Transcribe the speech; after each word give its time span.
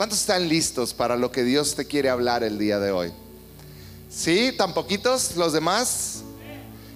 ¿Cuántos 0.00 0.20
están 0.20 0.48
listos 0.48 0.94
para 0.94 1.14
lo 1.14 1.30
que 1.30 1.44
Dios 1.44 1.74
te 1.74 1.84
quiere 1.84 2.08
hablar 2.08 2.42
el 2.42 2.56
día 2.58 2.78
de 2.78 2.90
hoy? 2.90 3.12
¿Sí? 4.08 4.50
¿Tan 4.56 4.72
poquitos 4.72 5.36
los 5.36 5.52
demás? 5.52 6.22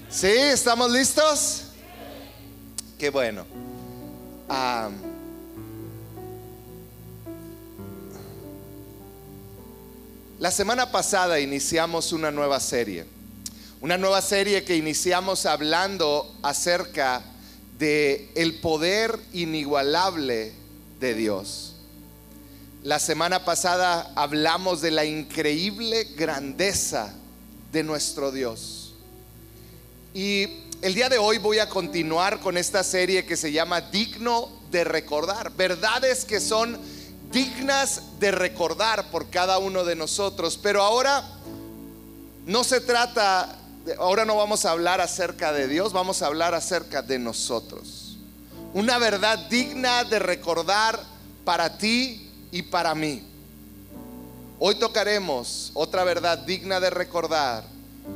¿Sí? 0.09 0.29
¿Estamos 0.29 0.91
listos? 0.91 1.65
Qué 2.99 3.11
bueno. 3.11 3.45
Ah, 4.49 4.89
la 10.39 10.51
semana 10.51 10.91
pasada 10.91 11.39
iniciamos 11.41 12.11
una 12.11 12.31
nueva 12.31 12.59
serie. 12.59 13.05
Una 13.83 13.99
nueva 13.99 14.23
serie 14.23 14.65
que 14.65 14.77
iniciamos 14.77 15.45
hablando 15.45 16.35
acerca 16.43 17.23
de 17.79 18.31
el 18.35 18.61
poder 18.61 19.21
inigualable 19.35 20.55
de 21.01 21.15
Dios. 21.15 21.74
La 22.85 22.99
semana 22.99 23.47
pasada 23.47 24.13
hablamos 24.15 24.83
de 24.83 24.91
la 24.91 25.07
increíble 25.07 26.05
grandeza 26.19 27.15
de 27.73 27.83
nuestro 27.83 28.31
Dios. 28.31 28.93
Y 30.13 30.51
el 30.83 30.93
día 30.95 31.09
de 31.09 31.17
hoy 31.17 31.39
voy 31.39 31.61
a 31.61 31.71
continuar 31.71 32.41
con 32.41 32.59
esta 32.59 32.85
serie 32.85 33.25
que 33.25 33.39
se 33.39 33.53
llama 33.53 33.81
Digno 33.81 34.51
de 34.71 34.85
recordar. 34.85 35.51
Verdades 35.53 36.27
que 36.27 36.41
son 36.41 36.79
dignas 37.33 38.03
de 38.21 38.33
recordar 38.33 39.11
por 39.11 39.31
cada 39.31 39.57
uno 39.57 39.87
de 39.87 39.97
nosotros. 39.97 40.61
Pero 40.63 40.83
ahora 40.83 41.25
no 42.45 42.65
se 42.65 42.83
trata, 42.83 43.57
ahora 43.99 44.27
no 44.27 44.37
vamos 44.37 44.67
a 44.67 44.73
hablar 44.73 45.01
acerca 45.01 45.55
de 45.55 45.69
Dios, 45.69 45.95
vamos 45.95 46.21
a 46.21 46.27
hablar 46.27 46.53
acerca 46.53 47.01
de 47.01 47.19
nosotros. 47.19 48.19
Una 48.75 48.99
verdad 48.99 49.39
digna 49.49 50.05
de 50.05 50.19
recordar 50.19 51.03
para 51.47 51.79
ti 51.79 52.24
y 52.55 52.63
para 52.63 52.95
mí. 52.95 53.21
Hoy 54.61 54.77
tocaremos 54.77 55.73
otra 55.75 56.05
verdad 56.05 56.39
digna 56.39 56.79
de 56.79 56.89
recordar, 56.89 57.65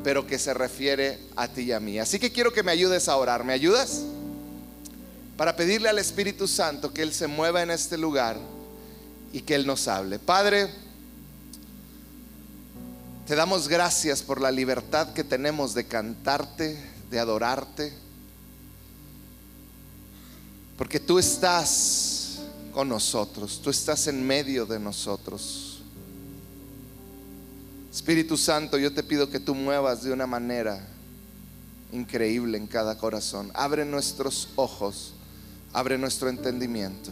pero 0.04 0.28
que 0.28 0.38
se 0.38 0.54
refiere 0.54 1.18
a 1.34 1.48
ti 1.48 1.62
y 1.62 1.72
a 1.72 1.80
mí. 1.80 1.98
Así 1.98 2.20
que 2.20 2.30
quiero 2.30 2.52
que 2.52 2.62
me 2.62 2.70
ayudes 2.70 3.08
a 3.08 3.16
orar. 3.16 3.42
¿Me 3.42 3.52
ayudas? 3.52 4.04
Para 5.36 5.56
pedirle 5.56 5.88
al 5.88 5.98
Espíritu 5.98 6.46
Santo 6.46 6.94
que 6.94 7.02
Él 7.02 7.12
se 7.12 7.26
mueva 7.26 7.64
en 7.64 7.72
este 7.72 7.98
lugar 7.98 8.38
y 9.32 9.40
que 9.40 9.56
Él 9.56 9.66
nos 9.66 9.88
hable. 9.88 10.20
Padre, 10.20 10.68
te 13.26 13.34
damos 13.34 13.66
gracias 13.66 14.22
por 14.22 14.40
la 14.40 14.52
libertad 14.52 15.12
que 15.14 15.24
tenemos 15.24 15.74
de 15.74 15.88
cantarte, 15.88 16.78
de 17.10 17.18
adorarte, 17.18 17.92
porque 20.76 21.00
tú 21.00 21.18
estás 21.18 22.27
nosotros, 22.84 23.60
tú 23.62 23.70
estás 23.70 24.06
en 24.06 24.26
medio 24.26 24.66
de 24.66 24.78
nosotros. 24.78 25.82
Espíritu 27.92 28.36
Santo, 28.36 28.78
yo 28.78 28.92
te 28.92 29.02
pido 29.02 29.30
que 29.30 29.40
tú 29.40 29.54
muevas 29.54 30.04
de 30.04 30.12
una 30.12 30.26
manera 30.26 30.86
increíble 31.92 32.58
en 32.58 32.66
cada 32.66 32.98
corazón. 32.98 33.50
Abre 33.54 33.84
nuestros 33.84 34.50
ojos, 34.56 35.14
abre 35.72 35.98
nuestro 35.98 36.28
entendimiento. 36.28 37.10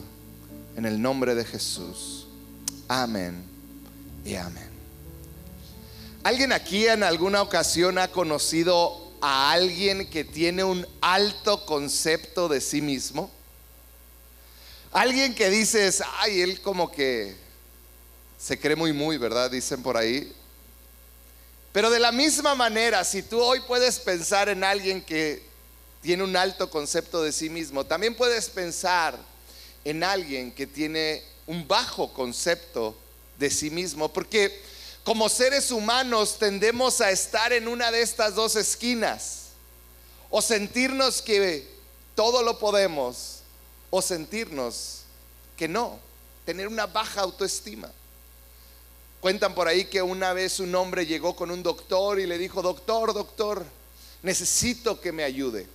En 0.77 0.85
el 0.85 1.01
nombre 1.01 1.35
de 1.35 1.45
Jesús. 1.45 2.27
Amén 2.87 3.43
y 4.25 4.35
amén. 4.35 4.69
¿Alguien 6.23 6.53
aquí 6.53 6.87
en 6.87 7.03
alguna 7.03 7.41
ocasión 7.41 7.99
ha 7.99 8.09
conocido 8.09 9.13
a 9.21 9.53
alguien 9.53 10.11
que 10.11 10.25
tiene 10.25 10.65
un 10.65 10.87
alto 11.01 11.65
concepto 11.65 12.49
de 12.49 12.61
sí 12.61 12.83
mismo? 12.83 13.31
Alguien 14.93 15.35
que 15.35 15.51
dices, 15.51 16.03
ay, 16.19 16.41
él 16.41 16.61
como 16.61 16.91
que 16.91 17.37
se 18.39 18.59
cree 18.59 18.77
muy, 18.77 18.93
muy, 18.93 19.19
¿verdad? 19.19 19.51
Dicen 19.51 19.83
por 19.83 19.97
ahí. 19.97 20.33
Pero 21.73 21.91
de 21.91 22.01
la 22.01 22.13
misma 22.13 22.55
manera, 22.55 23.05
si 23.05 23.23
tú 23.23 23.41
hoy 23.41 23.61
puedes 23.61 23.99
pensar 23.99 24.49
en 24.49 24.65
alguien 24.65 25.03
que 25.03 25.43
tiene 26.01 26.23
un 26.23 26.37
alto 26.37 26.71
concepto 26.71 27.23
de 27.23 27.33
sí 27.33 27.51
mismo, 27.51 27.85
también 27.85 28.15
puedes 28.15 28.49
pensar 28.49 29.19
en 29.85 30.03
alguien 30.03 30.53
que 30.53 30.67
tiene 30.67 31.23
un 31.47 31.67
bajo 31.69 32.13
concepto 32.13 32.97
de 33.39 33.51
sí 33.51 33.71
mismo, 33.71 34.13
porque 34.13 34.63
como 35.05 35.29
seres 35.29 35.71
humanos 35.71 36.39
tendemos 36.39 37.01
a 37.01 37.11
estar 37.11 37.53
en 37.53 37.69
una 37.69 37.91
de 37.91 38.03
estas 38.03 38.35
dos 38.35 38.57
esquinas, 38.57 39.47
o 40.31 40.43
sentirnos 40.43 41.23
que 41.23 41.69
todo 42.15 42.43
lo 42.43 42.59
podemos, 42.59 43.43
o 43.91 44.03
sentirnos 44.03 45.03
que 45.57 45.69
no, 45.69 45.99
tener 46.45 46.69
una 46.69 46.87
baja 46.87 47.23
autoestima. 47.23 47.91
Cuentan 49.21 49.55
por 49.55 49.67
ahí 49.67 49.87
que 49.87 50.03
una 50.03 50.33
vez 50.33 50.61
un 50.61 50.75
hombre 50.75 51.07
llegó 51.07 51.35
con 51.35 51.51
un 51.51 51.63
doctor 51.63 52.21
y 52.21 52.27
le 52.27 52.39
dijo, 52.39 52.63
doctor, 52.63 53.13
doctor, 53.13 53.65
necesito 54.23 55.01
que 55.01 55.13
me 55.13 55.25
ayude. 55.25 55.67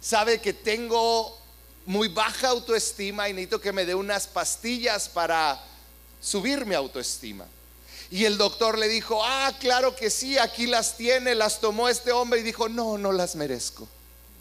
Sabe 0.00 0.40
que 0.40 0.52
tengo 0.52 1.36
muy 1.86 2.08
baja 2.08 2.48
autoestima 2.48 3.28
y 3.28 3.32
necesito 3.32 3.60
que 3.60 3.72
me 3.72 3.86
dé 3.86 3.94
unas 3.94 4.26
pastillas 4.26 5.08
para 5.08 5.60
subir 6.20 6.66
mi 6.66 6.74
autoestima. 6.74 7.46
Y 8.10 8.24
el 8.24 8.38
doctor 8.38 8.78
le 8.78 8.88
dijo, 8.88 9.22
ah, 9.24 9.52
claro 9.58 9.94
que 9.96 10.08
sí, 10.08 10.38
aquí 10.38 10.66
las 10.66 10.96
tiene, 10.96 11.34
las 11.34 11.60
tomó 11.60 11.88
este 11.88 12.12
hombre 12.12 12.40
y 12.40 12.42
dijo, 12.42 12.68
no, 12.68 12.96
no 12.96 13.12
las 13.12 13.36
merezco. 13.36 13.88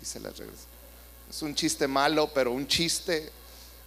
Y 0.01 0.05
se 0.05 0.19
las 0.19 0.37
regresó. 0.37 0.66
Es 1.29 1.41
un 1.41 1.53
chiste 1.53 1.87
malo, 1.87 2.31
pero 2.33 2.51
un 2.51 2.67
chiste 2.67 3.31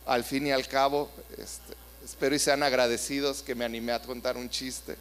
al 0.06 0.25
fin 0.25 0.47
y 0.47 0.53
al 0.53 0.67
cabo. 0.67 1.11
Este, 1.33 1.75
espero 2.05 2.34
y 2.34 2.39
sean 2.39 2.62
agradecidos 2.62 3.43
que 3.43 3.55
me 3.55 3.65
animé 3.65 3.93
a 3.93 4.03
contar 4.03 4.37
un 4.37 4.51
chiste. 4.51 4.97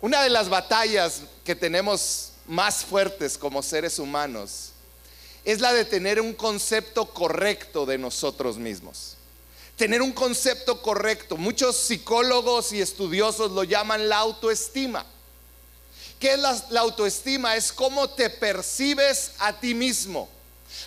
Una 0.00 0.22
de 0.22 0.30
las 0.30 0.48
batallas 0.48 1.22
que 1.44 1.54
tenemos 1.54 2.32
más 2.46 2.84
fuertes 2.84 3.38
como 3.38 3.62
seres 3.62 3.98
humanos 3.98 4.72
es 5.44 5.60
la 5.60 5.72
de 5.72 5.84
tener 5.84 6.20
un 6.20 6.34
concepto 6.34 7.06
correcto 7.06 7.86
de 7.86 7.98
nosotros 7.98 8.58
mismos. 8.58 9.16
Tener 9.76 10.02
un 10.02 10.12
concepto 10.12 10.82
correcto. 10.82 11.36
Muchos 11.36 11.76
psicólogos 11.76 12.72
y 12.72 12.80
estudiosos 12.80 13.52
lo 13.52 13.62
llaman 13.62 14.08
la 14.08 14.18
autoestima. 14.18 15.06
¿Qué 16.18 16.32
es 16.32 16.38
la, 16.38 16.80
autoestima? 16.80 17.56
Es 17.56 17.72
cómo 17.72 18.08
te 18.08 18.30
percibes 18.30 19.32
a 19.38 19.52
ti 19.52 19.74
mismo. 19.74 20.28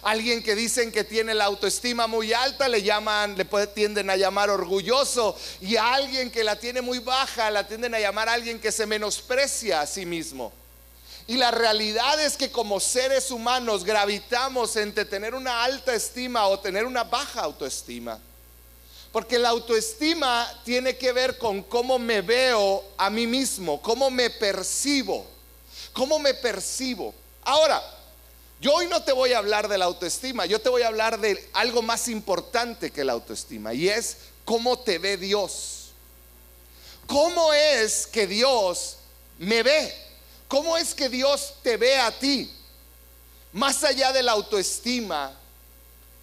Alguien 0.01 0.41
que 0.41 0.55
dicen 0.55 0.91
que 0.91 1.03
tiene 1.03 1.33
la 1.33 1.45
autoestima 1.45 2.07
muy 2.07 2.33
alta 2.33 2.67
le 2.67 2.81
llaman, 2.81 3.37
le 3.37 3.45
tienden 3.67 4.09
a 4.09 4.15
llamar 4.15 4.49
orgulloso 4.49 5.37
y 5.61 5.75
a 5.75 5.93
alguien 5.93 6.31
que 6.31 6.43
la 6.43 6.57
tiene 6.57 6.81
muy 6.81 6.99
baja 6.99 7.51
la 7.51 7.67
tienden 7.67 7.93
a 7.95 7.99
llamar 7.99 8.29
a 8.29 8.33
alguien 8.33 8.59
que 8.59 8.71
se 8.71 8.85
menosprecia 8.85 9.81
a 9.81 9.87
sí 9.87 10.05
mismo. 10.05 10.53
Y 11.27 11.37
la 11.37 11.51
realidad 11.51 12.19
es 12.19 12.37
que 12.37 12.51
como 12.51 12.79
seres 12.79 13.29
humanos 13.29 13.83
gravitamos 13.83 14.75
entre 14.77 15.05
tener 15.05 15.35
una 15.35 15.63
alta 15.63 15.93
estima 15.93 16.47
o 16.47 16.59
tener 16.59 16.85
una 16.85 17.03
baja 17.03 17.41
autoestima. 17.41 18.19
Porque 19.11 19.39
la 19.39 19.49
autoestima 19.49 20.47
tiene 20.63 20.97
que 20.97 21.11
ver 21.11 21.37
con 21.37 21.63
cómo 21.63 21.97
me 21.97 22.21
veo 22.21 22.83
a 22.97 23.09
mí 23.09 23.25
mismo, 23.25 23.81
cómo 23.81 24.11
me 24.11 24.29
percibo, 24.29 25.25
cómo 25.93 26.19
me 26.19 26.35
percibo. 26.35 27.13
Ahora, 27.43 27.81
yo 28.61 28.73
hoy 28.73 28.87
no 28.87 29.01
te 29.03 29.11
voy 29.11 29.33
a 29.33 29.39
hablar 29.39 29.67
de 29.67 29.77
la 29.77 29.85
autoestima, 29.85 30.45
yo 30.45 30.59
te 30.59 30.69
voy 30.69 30.83
a 30.83 30.87
hablar 30.87 31.19
de 31.19 31.49
algo 31.53 31.81
más 31.81 32.07
importante 32.07 32.91
que 32.91 33.03
la 33.03 33.13
autoestima 33.13 33.73
y 33.73 33.89
es 33.89 34.17
cómo 34.45 34.77
te 34.79 34.99
ve 34.99 35.17
Dios. 35.17 35.91
¿Cómo 37.07 37.51
es 37.53 38.05
que 38.05 38.27
Dios 38.27 38.97
me 39.39 39.63
ve? 39.63 39.91
¿Cómo 40.47 40.77
es 40.77 40.93
que 40.93 41.09
Dios 41.09 41.55
te 41.63 41.77
ve 41.77 41.97
a 41.97 42.11
ti? 42.11 42.51
Más 43.53 43.83
allá 43.83 44.11
de 44.11 44.21
la 44.21 44.33
autoestima, 44.33 45.35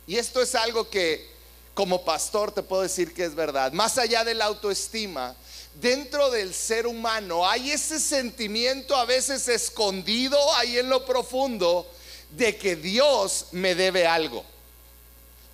y 0.06 0.16
esto 0.16 0.40
es 0.40 0.54
algo 0.54 0.88
que 0.88 1.35
como 1.76 2.06
pastor 2.06 2.52
te 2.52 2.62
puedo 2.62 2.80
decir 2.80 3.12
que 3.12 3.22
es 3.22 3.34
verdad. 3.34 3.70
Más 3.72 3.98
allá 3.98 4.24
de 4.24 4.32
la 4.32 4.46
autoestima, 4.46 5.36
dentro 5.74 6.30
del 6.30 6.54
ser 6.54 6.86
humano 6.86 7.46
hay 7.46 7.70
ese 7.70 8.00
sentimiento 8.00 8.96
a 8.96 9.04
veces 9.04 9.46
escondido 9.46 10.38
ahí 10.54 10.78
en 10.78 10.88
lo 10.88 11.04
profundo 11.04 11.86
de 12.30 12.56
que 12.56 12.76
Dios 12.76 13.48
me 13.52 13.74
debe 13.74 14.06
algo. 14.06 14.42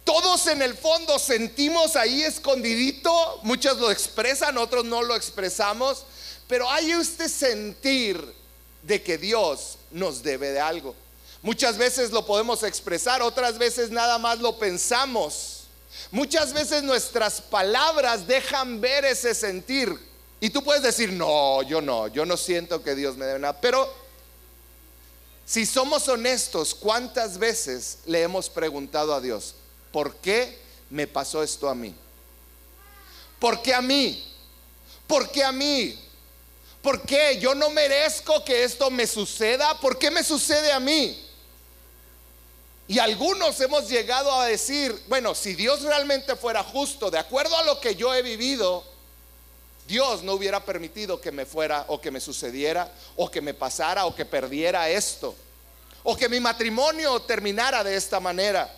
Todos 0.04 0.46
en 0.46 0.62
el 0.62 0.76
fondo 0.76 1.18
sentimos 1.18 1.96
ahí 1.96 2.22
escondidito, 2.22 3.40
muchos 3.42 3.78
lo 3.78 3.90
expresan, 3.90 4.58
otros 4.58 4.84
no 4.84 5.02
lo 5.02 5.16
expresamos, 5.16 6.04
pero 6.46 6.70
hay 6.70 6.92
este 6.92 7.28
sentir 7.28 8.32
de 8.84 9.02
que 9.02 9.18
Dios 9.18 9.76
nos 9.90 10.22
debe 10.22 10.52
de 10.52 10.60
algo. 10.60 10.94
Muchas 11.42 11.76
veces 11.78 12.12
lo 12.12 12.24
podemos 12.24 12.62
expresar, 12.62 13.22
otras 13.22 13.58
veces 13.58 13.90
nada 13.90 14.18
más 14.18 14.38
lo 14.38 14.56
pensamos 14.56 15.61
Muchas 16.10 16.52
veces 16.52 16.82
nuestras 16.82 17.40
palabras 17.40 18.26
dejan 18.26 18.80
ver 18.80 19.04
ese 19.04 19.34
sentir. 19.34 19.96
Y 20.40 20.50
tú 20.50 20.62
puedes 20.62 20.82
decir, 20.82 21.12
no, 21.12 21.62
yo 21.62 21.80
no, 21.80 22.08
yo 22.08 22.26
no 22.26 22.36
siento 22.36 22.82
que 22.82 22.94
Dios 22.94 23.16
me 23.16 23.26
dé 23.26 23.38
nada. 23.38 23.60
Pero 23.60 23.92
si 25.44 25.66
somos 25.66 26.08
honestos, 26.08 26.74
¿cuántas 26.74 27.38
veces 27.38 27.98
le 28.06 28.22
hemos 28.22 28.48
preguntado 28.48 29.14
a 29.14 29.20
Dios, 29.20 29.54
¿por 29.90 30.16
qué 30.16 30.58
me 30.90 31.06
pasó 31.06 31.42
esto 31.42 31.68
a 31.68 31.74
mí? 31.74 31.94
¿Por 33.38 33.62
qué 33.62 33.74
a 33.74 33.82
mí? 33.82 34.22
¿Por 35.06 35.30
qué 35.30 35.44
a 35.44 35.52
mí? 35.52 35.98
¿Por 36.80 37.02
qué? 37.02 37.38
Yo 37.38 37.54
no 37.54 37.70
merezco 37.70 38.44
que 38.44 38.64
esto 38.64 38.90
me 38.90 39.06
suceda. 39.06 39.78
¿Por 39.80 39.98
qué 39.98 40.10
me 40.10 40.24
sucede 40.24 40.72
a 40.72 40.80
mí? 40.80 41.28
Y 42.92 42.98
algunos 42.98 43.58
hemos 43.62 43.88
llegado 43.88 44.30
a 44.30 44.44
decir, 44.44 45.02
bueno, 45.08 45.34
si 45.34 45.54
Dios 45.54 45.80
realmente 45.80 46.36
fuera 46.36 46.62
justo, 46.62 47.10
de 47.10 47.18
acuerdo 47.18 47.56
a 47.56 47.64
lo 47.64 47.80
que 47.80 47.94
yo 47.94 48.14
he 48.14 48.20
vivido, 48.20 48.84
Dios 49.88 50.22
no 50.22 50.34
hubiera 50.34 50.62
permitido 50.62 51.18
que 51.18 51.32
me 51.32 51.46
fuera 51.46 51.86
o 51.88 52.02
que 52.02 52.10
me 52.10 52.20
sucediera 52.20 52.92
o 53.16 53.30
que 53.30 53.40
me 53.40 53.54
pasara 53.54 54.04
o 54.04 54.14
que 54.14 54.26
perdiera 54.26 54.90
esto 54.90 55.34
o 56.02 56.14
que 56.14 56.28
mi 56.28 56.38
matrimonio 56.38 57.18
terminara 57.22 57.82
de 57.82 57.96
esta 57.96 58.20
manera. 58.20 58.70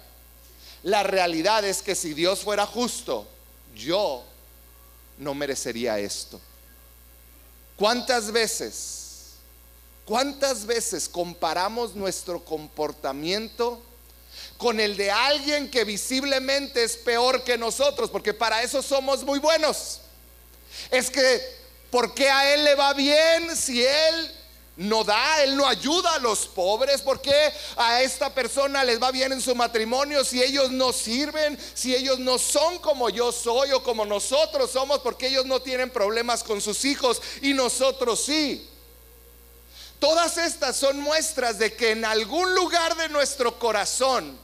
La 0.85 1.03
realidad 1.03 1.65
es 1.65 1.83
que 1.83 1.97
si 1.97 2.15
Dios 2.15 2.39
fuera 2.39 2.67
justo, 2.67 3.27
yo 3.75 4.23
no 5.19 5.35
merecería 5.35 5.99
esto. 5.99 6.41
¿Cuántas 7.77 8.31
veces, 8.31 9.33
cuántas 10.05 10.67
veces 10.67 11.09
comparamos 11.09 11.97
nuestro 11.97 12.45
comportamiento 12.45 13.83
con 14.57 14.81
el 14.81 14.97
de 14.97 15.11
alguien 15.11 15.71
que 15.71 15.85
visiblemente 15.85 16.85
es 16.85 16.97
peor 16.97 17.45
que 17.45 17.59
nosotros? 17.59 18.11
Porque 18.11 18.35
para 18.35 18.63
eso 18.63 18.83
somos 18.83 19.23
muy 19.25 19.39
buenos. 19.39 20.01
Es 20.91 21.11
que, 21.11 21.41
¿por 21.91 22.15
qué 22.15 22.31
a 22.31 22.55
él 22.55 22.65
le 22.65 22.75
va 22.75 22.93
bien 22.95 23.57
si 23.57 23.85
él 23.85 24.31
no 24.77 25.05
da, 25.05 25.43
Él 25.45 25.57
no 25.57 25.67
ayuda 25.67 26.15
a 26.15 26.19
los 26.19 26.47
pobres. 26.47 27.01
porque 27.03 27.33
a 27.77 28.03
esta 28.03 28.35
persona 28.35 28.85
les 28.85 29.01
va 29.01 29.11
bien 29.11 29.33
en 29.33 29.41
su 29.41 29.55
matrimonio 29.55 30.25
si 30.25 30.43
ellos 30.43 30.71
no 30.71 30.93
sirven, 30.93 31.59
si 31.75 31.95
ellos 31.95 32.19
no 32.19 32.39
son 32.39 32.79
como 32.79 33.11
yo 33.11 33.31
soy 33.33 33.73
o 33.73 33.83
como 33.83 34.05
nosotros 34.05 34.71
somos? 34.71 35.01
Porque 35.01 35.29
ellos 35.29 35.47
no 35.47 35.61
tienen 35.61 35.91
problemas 35.91 36.43
con 36.43 36.61
sus 36.61 36.85
hijos 36.85 37.21
y 37.41 37.55
nosotros 37.55 38.25
sí. 38.25 38.69
Todas 39.99 40.39
estas 40.39 40.77
son 40.77 41.01
muestras 41.01 41.59
de 41.59 41.75
que 41.75 41.93
en 41.93 42.05
algún 42.05 42.55
lugar 42.55 42.97
de 42.97 43.09
nuestro 43.09 43.59
corazón 43.59 44.39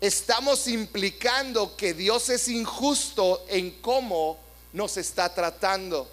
estamos 0.00 0.66
implicando 0.66 1.76
que 1.76 1.94
Dios 1.94 2.28
es 2.28 2.48
injusto 2.48 3.44
en 3.48 3.70
cómo 3.82 4.38
nos 4.72 4.96
está 4.96 5.34
tratando 5.34 6.08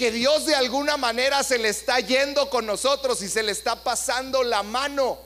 que 0.00 0.10
Dios 0.10 0.46
de 0.46 0.54
alguna 0.54 0.96
manera 0.96 1.42
se 1.42 1.58
le 1.58 1.68
está 1.68 2.00
yendo 2.00 2.48
con 2.48 2.64
nosotros 2.64 3.20
y 3.20 3.28
se 3.28 3.42
le 3.42 3.52
está 3.52 3.84
pasando 3.84 4.42
la 4.42 4.62
mano. 4.62 5.18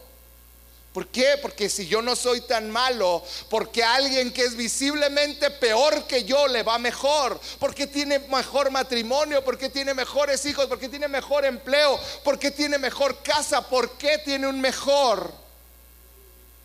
¿Por 0.95 1.09
qué? 1.09 1.37
Porque 1.43 1.69
si 1.69 1.89
yo 1.89 2.01
no 2.01 2.15
soy 2.15 2.43
tan 2.43 2.71
malo, 2.71 3.21
porque 3.51 3.83
alguien 3.83 4.33
que 4.33 4.45
es 4.45 4.55
visiblemente 4.55 5.51
peor 5.51 6.07
que 6.07 6.23
yo 6.23 6.47
le 6.47 6.63
va 6.63 6.79
mejor, 6.79 7.41
porque 7.59 7.89
tiene 7.89 8.21
mejor 8.21 8.71
matrimonio, 8.71 9.45
porque 9.45 9.69
tiene 9.69 9.93
mejores 9.93 10.45
hijos, 10.45 10.67
porque 10.67 10.89
tiene 10.89 11.09
mejor 11.09 11.45
empleo, 11.47 11.99
porque 12.23 12.53
tiene 12.53 12.79
mejor 12.79 13.25
casa, 13.25 13.69
porque 13.69 14.19
tiene 14.19 14.47
un 14.47 14.61
mejor, 14.61 15.35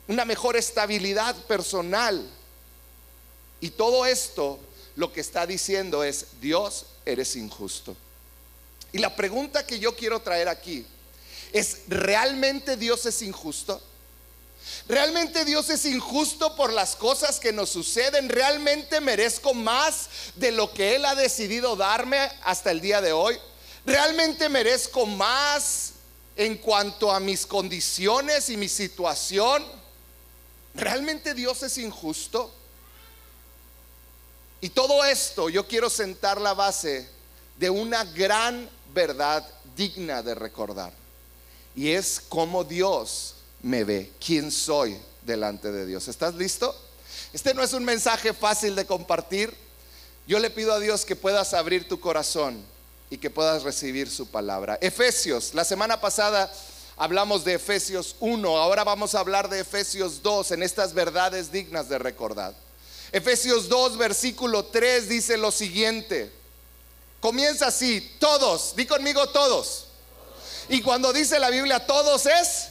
una 0.08 0.26
mejor 0.26 0.56
estabilidad 0.58 1.36
personal. 1.48 2.24
Y 3.60 3.72
todo 3.72 4.06
esto 4.06 4.60
lo 4.96 5.12
que 5.12 5.22
está 5.22 5.48
diciendo 5.48 6.04
es, 6.04 6.40
Dios 6.40 6.86
eres 7.04 7.36
injusto. 7.36 7.98
Y 8.92 9.00
la 9.00 9.16
pregunta 9.16 9.66
que 9.66 9.80
yo 9.80 9.96
quiero 9.96 10.20
traer 10.20 10.50
aquí 10.50 10.86
es, 11.52 11.80
¿realmente 11.88 12.78
Dios 12.78 13.08
es 13.08 13.24
injusto? 13.24 13.82
¿Realmente 14.88 15.46
Dios 15.46 15.70
es 15.70 15.86
injusto 15.86 16.56
por 16.56 16.74
las 16.74 16.96
cosas 16.96 17.40
que 17.40 17.54
nos 17.54 17.70
suceden? 17.70 18.28
¿Realmente 18.30 19.00
merezco 19.02 19.54
más 19.54 20.10
de 20.36 20.52
lo 20.52 20.74
que 20.74 20.96
Él 20.96 21.06
ha 21.06 21.16
decidido 21.16 21.76
darme 21.76 22.20
hasta 22.44 22.72
el 22.72 22.82
día 22.82 23.00
de 23.02 23.12
hoy? 23.12 23.38
¿Realmente 23.86 24.50
merezco 24.50 25.06
más 25.06 25.94
en 26.36 26.58
cuanto 26.58 27.12
a 27.12 27.20
mis 27.20 27.46
condiciones 27.46 28.50
y 28.50 28.58
mi 28.58 28.68
situación? 28.68 29.64
¿Realmente 30.74 31.34
Dios 31.34 31.62
es 31.64 31.78
injusto? 31.78 32.52
Y 34.62 34.70
todo 34.70 35.04
esto 35.06 35.50
yo 35.50 35.68
quiero 35.68 35.90
sentar 35.90 36.42
la 36.42 36.54
base 36.54 37.10
de 37.58 37.70
una 37.70 38.04
gran 38.04 38.70
verdad 38.94 39.48
digna 39.76 40.22
de 40.22 40.36
recordar. 40.36 40.94
Y 41.76 41.92
es 41.92 42.22
cómo 42.28 42.64
Dios 42.64 43.36
me 43.62 43.84
ve, 43.84 44.12
quién 44.24 44.52
soy 44.52 44.98
delante 45.24 45.72
de 45.72 45.86
Dios. 45.86 46.08
¿Estás 46.08 46.36
listo? 46.36 46.76
Este 47.34 47.54
no 47.54 47.64
es 47.64 47.74
un 47.74 47.86
mensaje 47.86 48.34
fácil 48.34 48.76
de 48.76 48.86
compartir. 48.86 49.54
Yo 50.28 50.40
le 50.40 50.50
pido 50.50 50.74
a 50.74 50.80
Dios 50.80 51.06
que 51.06 51.16
puedas 51.16 51.54
abrir 51.54 51.88
tu 51.88 52.00
corazón 52.00 52.64
y 53.10 53.18
que 53.18 53.30
puedas 53.30 53.64
recibir 53.64 54.10
su 54.10 54.28
palabra. 54.28 54.78
Efesios, 54.82 55.54
la 55.54 55.66
semana 55.66 56.00
pasada 56.00 56.52
hablamos 56.98 57.44
de 57.44 57.56
Efesios 57.56 58.16
1, 58.20 58.58
ahora 58.58 58.84
vamos 58.84 59.16
a 59.16 59.20
hablar 59.20 59.50
de 59.50 59.62
Efesios 59.62 60.22
2 60.22 60.52
en 60.52 60.64
estas 60.64 60.94
verdades 60.94 61.52
dignas 61.52 61.90
de 61.90 61.98
recordar. 61.98 62.54
Efesios 63.12 63.70
2, 63.70 63.98
versículo 63.98 64.66
3 64.66 65.10
dice 65.10 65.38
lo 65.38 65.52
siguiente. 65.52 66.32
Comienza 67.20 67.68
así, 67.68 68.16
todos, 68.20 68.76
di 68.76 68.86
conmigo 68.86 69.28
todos. 69.30 69.86
Y 70.70 70.82
cuando 70.82 71.12
dice 71.12 71.40
la 71.40 71.50
Biblia 71.50 71.86
todos 71.86 72.26
es, 72.28 72.69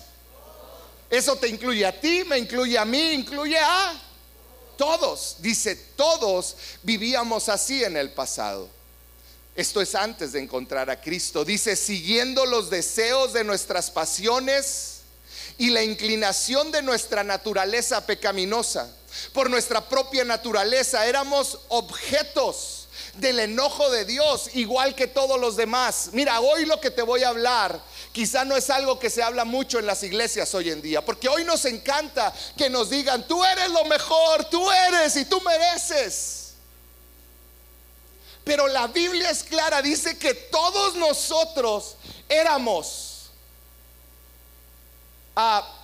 eso 1.11 1.37
te 1.37 1.49
incluye 1.49 1.87
a 1.87 1.99
ti, 1.99 2.25
me 2.25 2.39
incluye 2.39 2.79
a 2.79 2.85
mí, 2.85 3.13
incluye 3.13 3.59
a 3.59 4.01
todos. 4.77 5.37
Dice, 5.41 5.75
todos 5.75 6.57
vivíamos 6.83 7.49
así 7.49 7.83
en 7.83 7.97
el 7.97 8.13
pasado. 8.13 8.69
Esto 9.55 9.81
es 9.81 9.95
antes 9.95 10.33
de 10.33 10.41
encontrar 10.41 10.89
a 10.89 11.01
Cristo. 11.01 11.45
Dice, 11.45 11.75
siguiendo 11.75 12.47
los 12.47 12.71
deseos 12.71 13.33
de 13.33 13.43
nuestras 13.43 13.91
pasiones 13.91 15.01
y 15.59 15.71
la 15.71 15.83
inclinación 15.83 16.71
de 16.71 16.83
nuestra 16.83 17.25
naturaleza 17.25 18.07
pecaminosa. 18.07 18.95
Por 19.33 19.51
nuestra 19.51 19.89
propia 19.89 20.25
naturaleza 20.25 21.07
éramos 21.07 21.59
objetos 21.69 22.87
del 23.15 23.41
enojo 23.41 23.91
de 23.91 24.05
Dios, 24.05 24.51
igual 24.55 24.95
que 24.95 25.09
todos 25.09 25.41
los 25.41 25.57
demás. 25.57 26.11
Mira, 26.13 26.41
hoy 26.41 26.65
lo 26.65 26.81
que 26.81 26.91
te 26.91 27.03
voy 27.03 27.25
a 27.25 27.31
hablar 27.31 27.83
quizá 28.13 28.45
no 28.45 28.57
es 28.57 28.71
algo 28.71 28.99
que 28.99 29.11
se 29.11 29.23
habla 29.23 29.45
mucho 29.45 29.79
en 29.79 29.87
las 29.87 30.03
iglesias 30.03 30.55
hoy 30.55 30.71
en 30.71 30.83
día, 30.83 31.05
porque 31.05 31.29
hoy 31.29 31.45
nos 31.45 31.65
encanta 31.65 32.33
que 32.57 32.71
nos 32.71 32.91
digan, 32.91 33.27
tú 33.27 33.45
eres 33.45 33.71
lo 33.71 33.85
mejor, 33.85 34.45
tú 34.47 34.71
eres 34.71 35.17
y 35.17 35.25
tú 35.25 35.41
mereces. 35.41 36.55
Pero 38.45 38.67
la 38.67 38.87
Biblia 38.87 39.31
es 39.31 39.45
clara, 39.45 39.83
dice 39.83 40.19
que 40.19 40.35
todos 40.35 40.95
nosotros 40.95 41.97
éramos 42.29 43.31
a 45.37 45.77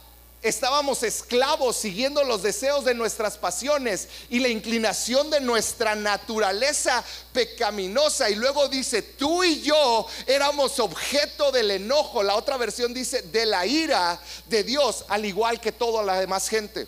estábamos 0.45 1.03
esclavos 1.03 1.75
siguiendo 1.75 2.23
los 2.23 2.43
deseos 2.43 2.85
de 2.85 2.95
nuestras 2.95 3.39
pasiones 3.39 4.09
y 4.29 4.41
la 4.41 4.49
inclinación 4.49 5.31
de 5.31 5.41
nuestra 5.41 5.95
naturaleza 5.95 7.03
pecaminosa. 7.33 8.29
Y 8.29 8.35
luego 8.35 8.69
dice, 8.69 9.01
tú 9.01 9.43
y 9.43 9.63
yo 9.63 10.07
éramos 10.27 10.79
objeto 10.79 11.51
del 11.51 11.71
enojo. 11.71 12.23
La 12.23 12.37
otra 12.37 12.59
versión 12.59 12.93
dice, 12.93 13.23
de 13.23 13.47
la 13.47 13.65
ira 13.65 14.21
de 14.47 14.63
Dios, 14.63 15.07
al 15.09 15.25
igual 15.25 15.61
que 15.61 15.73
toda 15.73 16.03
la 16.03 16.21
demás 16.21 16.49
gente. 16.49 16.87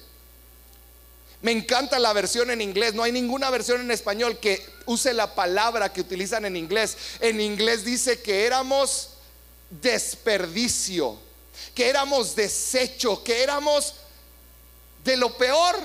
Me 1.40 1.52
encanta 1.52 1.98
la 1.98 2.12
versión 2.12 2.50
en 2.50 2.60
inglés. 2.60 2.92
No 2.92 3.04
hay 3.04 3.12
ninguna 3.12 3.48
versión 3.48 3.80
en 3.80 3.90
español 3.90 4.38
que 4.38 4.62
use 4.84 5.14
la 5.14 5.34
palabra 5.34 5.92
que 5.92 6.02
utilizan 6.02 6.44
en 6.44 6.56
inglés. 6.56 6.96
En 7.20 7.40
inglés 7.40 7.86
dice 7.86 8.20
que 8.20 8.44
éramos 8.44 9.10
desperdicio 9.70 11.25
que 11.74 11.88
éramos 11.88 12.34
desecho, 12.34 13.22
que 13.22 13.42
éramos 13.42 13.94
de 15.04 15.16
lo 15.16 15.36
peor. 15.36 15.76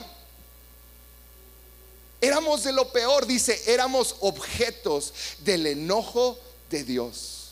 Éramos 2.19 2.63
de 2.63 2.71
lo 2.71 2.91
peor, 2.91 3.25
dice, 3.25 3.61
éramos 3.65 4.15
objetos 4.19 5.13
del 5.39 5.65
enojo 5.65 6.37
de 6.69 6.83
Dios. 6.83 7.49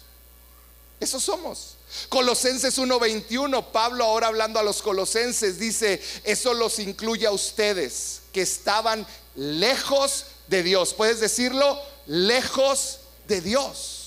Eso 0.99 1.19
somos. 1.19 1.75
Colosenses 2.07 2.77
1:21, 2.77 3.71
Pablo 3.71 4.05
ahora 4.05 4.27
hablando 4.27 4.59
a 4.59 4.63
los 4.63 4.81
colosenses, 4.81 5.57
dice, 5.57 6.01
eso 6.23 6.53
los 6.53 6.77
incluye 6.77 7.25
a 7.25 7.31
ustedes, 7.31 8.21
que 8.31 8.41
estaban 8.41 9.07
lejos 9.35 10.25
de 10.47 10.61
Dios. 10.61 10.93
¿Puedes 10.93 11.19
decirlo? 11.19 11.81
Lejos 12.05 12.99
de 13.27 13.41
Dios. 13.41 13.98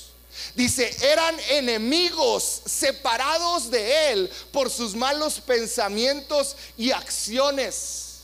Dice, 0.55 0.95
eran 1.03 1.35
enemigos 1.51 2.63
separados 2.67 3.71
de 3.71 4.13
Él 4.13 4.31
por 4.51 4.71
sus 4.71 4.95
malos 4.95 5.41
pensamientos 5.41 6.57
y 6.77 6.91
acciones. 6.91 8.21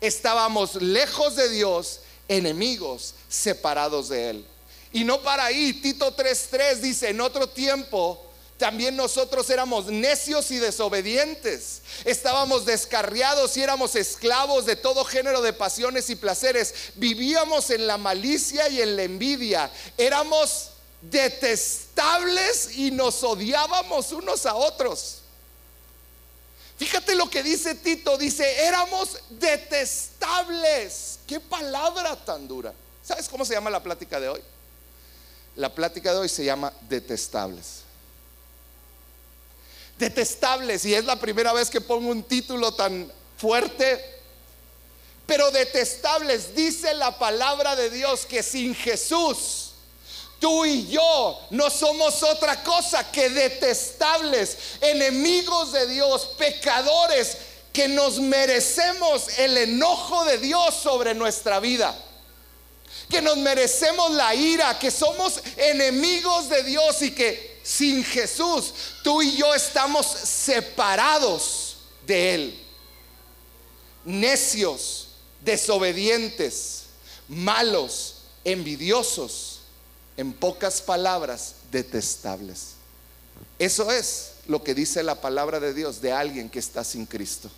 Estábamos 0.00 0.76
lejos 0.76 1.36
de 1.36 1.48
Dios, 1.48 2.00
enemigos 2.28 3.14
separados 3.28 4.08
de 4.08 4.30
Él. 4.30 4.46
Y 4.92 5.04
no 5.04 5.22
para 5.22 5.46
ahí, 5.46 5.72
Tito 5.74 6.14
3.3 6.14 6.76
dice, 6.76 7.08
en 7.08 7.20
otro 7.20 7.48
tiempo 7.48 8.31
también 8.62 8.94
nosotros 8.94 9.50
éramos 9.50 9.86
necios 9.86 10.52
y 10.52 10.58
desobedientes. 10.58 11.82
Estábamos 12.04 12.64
descarriados 12.64 13.56
y 13.56 13.60
éramos 13.60 13.96
esclavos 13.96 14.66
de 14.66 14.76
todo 14.76 15.04
género 15.04 15.42
de 15.42 15.52
pasiones 15.52 16.08
y 16.10 16.14
placeres. 16.14 16.72
Vivíamos 16.94 17.70
en 17.70 17.88
la 17.88 17.98
malicia 17.98 18.68
y 18.68 18.80
en 18.80 18.94
la 18.94 19.02
envidia. 19.02 19.68
Éramos 19.98 20.70
detestables 21.00 22.76
y 22.76 22.92
nos 22.92 23.24
odiábamos 23.24 24.12
unos 24.12 24.46
a 24.46 24.54
otros. 24.54 25.22
Fíjate 26.76 27.16
lo 27.16 27.28
que 27.28 27.42
dice 27.42 27.74
Tito, 27.74 28.16
dice, 28.16 28.64
éramos 28.64 29.18
detestables. 29.28 31.18
Qué 31.26 31.40
palabra 31.40 32.14
tan 32.14 32.46
dura. 32.46 32.72
¿Sabes 33.02 33.28
cómo 33.28 33.44
se 33.44 33.54
llama 33.54 33.70
la 33.70 33.82
plática 33.82 34.20
de 34.20 34.28
hoy? 34.28 34.40
La 35.56 35.74
plática 35.74 36.12
de 36.12 36.20
hoy 36.20 36.28
se 36.28 36.44
llama 36.44 36.72
detestables. 36.88 37.81
Detestables, 40.02 40.84
y 40.84 40.96
es 40.96 41.04
la 41.04 41.14
primera 41.14 41.52
vez 41.52 41.70
que 41.70 41.80
pongo 41.80 42.10
un 42.10 42.24
título 42.24 42.74
tan 42.74 43.08
fuerte, 43.36 44.04
pero 45.26 45.52
detestables, 45.52 46.56
dice 46.56 46.92
la 46.94 47.16
palabra 47.20 47.76
de 47.76 47.88
Dios 47.88 48.26
que 48.26 48.42
sin 48.42 48.74
Jesús, 48.74 49.74
tú 50.40 50.64
y 50.64 50.88
yo 50.88 51.38
no 51.50 51.70
somos 51.70 52.20
otra 52.24 52.64
cosa 52.64 53.12
que 53.12 53.30
detestables, 53.30 54.58
enemigos 54.80 55.70
de 55.70 55.86
Dios, 55.86 56.30
pecadores, 56.36 57.36
que 57.72 57.86
nos 57.86 58.18
merecemos 58.18 59.38
el 59.38 59.56
enojo 59.56 60.24
de 60.24 60.38
Dios 60.38 60.74
sobre 60.74 61.14
nuestra 61.14 61.60
vida 61.60 61.96
que 63.08 63.22
nos 63.22 63.36
merecemos 63.36 64.10
la 64.12 64.34
ira, 64.34 64.78
que 64.78 64.90
somos 64.90 65.40
enemigos 65.58 66.48
de 66.48 66.62
Dios 66.62 67.02
y 67.02 67.10
que 67.10 67.51
sin 67.62 68.04
Jesús 68.04 68.72
tú 69.02 69.22
y 69.22 69.36
yo 69.36 69.54
estamos 69.54 70.06
separados 70.06 71.76
de 72.06 72.34
Él. 72.34 72.58
Necios, 74.04 75.08
desobedientes, 75.40 76.84
malos, 77.28 78.16
envidiosos, 78.44 79.60
en 80.16 80.32
pocas 80.32 80.80
palabras, 80.80 81.54
detestables. 81.70 82.72
Eso 83.58 83.90
es 83.90 84.32
lo 84.46 84.62
que 84.62 84.74
dice 84.74 85.02
la 85.02 85.20
palabra 85.20 85.60
de 85.60 85.72
Dios 85.72 86.00
de 86.00 86.12
alguien 86.12 86.50
que 86.50 86.58
está 86.58 86.82
sin 86.84 87.06
Cristo 87.06 87.50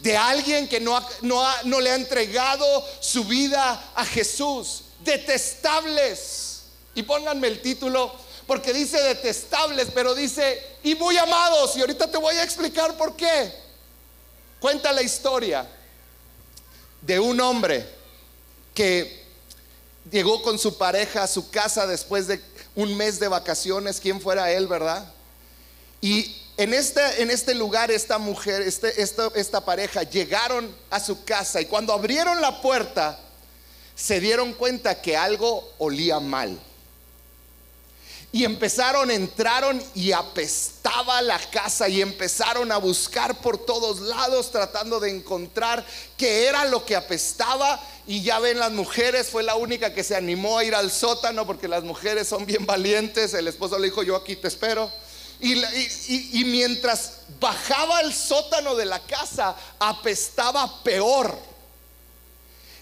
de 0.00 0.16
alguien 0.16 0.68
que 0.68 0.80
no, 0.80 1.00
no, 1.22 1.80
le 1.80 1.90
ha 1.90 1.94
entregado 1.94 2.64
su 3.00 3.24
vida 3.24 3.92
a 3.94 4.04
Jesús. 4.04 4.84
Detestables. 5.00 6.62
Y 6.94 7.02
pónganme 7.02 7.48
el 7.48 7.60
título, 7.60 8.14
porque 8.46 8.72
dice 8.72 9.00
detestables, 9.00 9.88
pero 9.94 10.14
dice, 10.14 10.62
y 10.82 10.94
muy 10.94 11.16
amados. 11.16 11.76
Y 11.76 11.80
ahorita 11.80 12.10
te 12.10 12.18
voy 12.18 12.36
a 12.36 12.42
explicar 12.42 12.96
por 12.96 13.16
qué. 13.16 13.52
Cuenta 14.60 14.92
la 14.92 15.02
historia 15.02 15.68
de 17.00 17.20
un 17.20 17.40
hombre 17.40 17.86
que 18.74 19.24
llegó 20.10 20.42
con 20.42 20.58
su 20.58 20.76
pareja 20.76 21.22
a 21.22 21.26
su 21.26 21.50
casa 21.50 21.86
después 21.86 22.26
de 22.26 22.40
un 22.74 22.96
mes 22.96 23.20
de 23.20 23.28
vacaciones, 23.28 24.00
quién 24.00 24.20
fuera 24.20 24.50
él, 24.50 24.66
¿verdad? 24.66 25.12
Y 26.00 26.42
en 26.56 26.74
este, 26.74 27.22
en 27.22 27.30
este 27.30 27.54
lugar, 27.54 27.90
esta 27.90 28.18
mujer, 28.18 28.62
este, 28.62 29.00
esta, 29.00 29.28
esta 29.34 29.64
pareja 29.64 30.02
llegaron 30.02 30.74
a 30.90 31.00
su 31.00 31.24
casa 31.24 31.60
y 31.60 31.66
cuando 31.66 31.92
abrieron 31.92 32.40
la 32.40 32.60
puerta, 32.60 33.18
se 33.94 34.20
dieron 34.20 34.52
cuenta 34.52 35.00
que 35.00 35.16
algo 35.16 35.72
olía 35.78 36.20
mal. 36.20 36.58
Y 38.34 38.44
empezaron, 38.44 39.12
entraron 39.12 39.80
y 39.94 40.10
apestaba 40.10 41.22
la 41.22 41.38
casa 41.38 41.88
y 41.88 42.02
empezaron 42.02 42.72
a 42.72 42.78
buscar 42.78 43.40
por 43.40 43.64
todos 43.64 44.00
lados 44.00 44.50
tratando 44.50 44.98
de 44.98 45.08
encontrar 45.08 45.86
qué 46.16 46.46
era 46.46 46.64
lo 46.64 46.84
que 46.84 46.96
apestaba. 46.96 47.80
Y 48.08 48.22
ya 48.22 48.40
ven 48.40 48.58
las 48.58 48.72
mujeres, 48.72 49.28
fue 49.28 49.44
la 49.44 49.54
única 49.54 49.94
que 49.94 50.02
se 50.02 50.16
animó 50.16 50.58
a 50.58 50.64
ir 50.64 50.74
al 50.74 50.90
sótano 50.90 51.46
porque 51.46 51.68
las 51.68 51.84
mujeres 51.84 52.26
son 52.26 52.44
bien 52.44 52.66
valientes. 52.66 53.34
El 53.34 53.46
esposo 53.46 53.78
le 53.78 53.86
dijo, 53.86 54.02
yo 54.02 54.16
aquí 54.16 54.34
te 54.34 54.48
espero. 54.48 54.90
Y, 55.38 56.42
mientras 56.44 57.18
bajaba 57.38 57.98
al 57.98 58.12
sótano 58.12 58.74
de 58.74 58.86
la 58.86 58.98
casa, 58.98 59.54
apestaba 59.78 60.82
peor. 60.82 61.38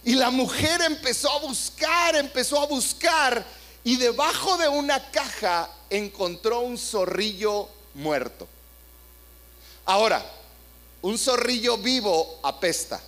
Y 0.03 0.15
la 0.15 0.31
mujer 0.31 0.81
empezó 0.81 1.31
a 1.31 1.41
buscar, 1.41 2.17
empezó 2.17 2.59
a 2.59 2.65
buscar, 2.65 3.45
y 3.85 3.97
debajo 3.97 4.57
de 4.57 4.69
una 4.69 5.11
caja 5.11 5.69
encontró 5.91 6.61
un 6.61 6.79
zorrillo 6.79 7.69
muerto. 7.95 8.49
Ahora, 9.85 10.25
un 11.03 11.19
zorrillo 11.19 11.79
vivo 11.79 12.39
apesta, 12.43 13.01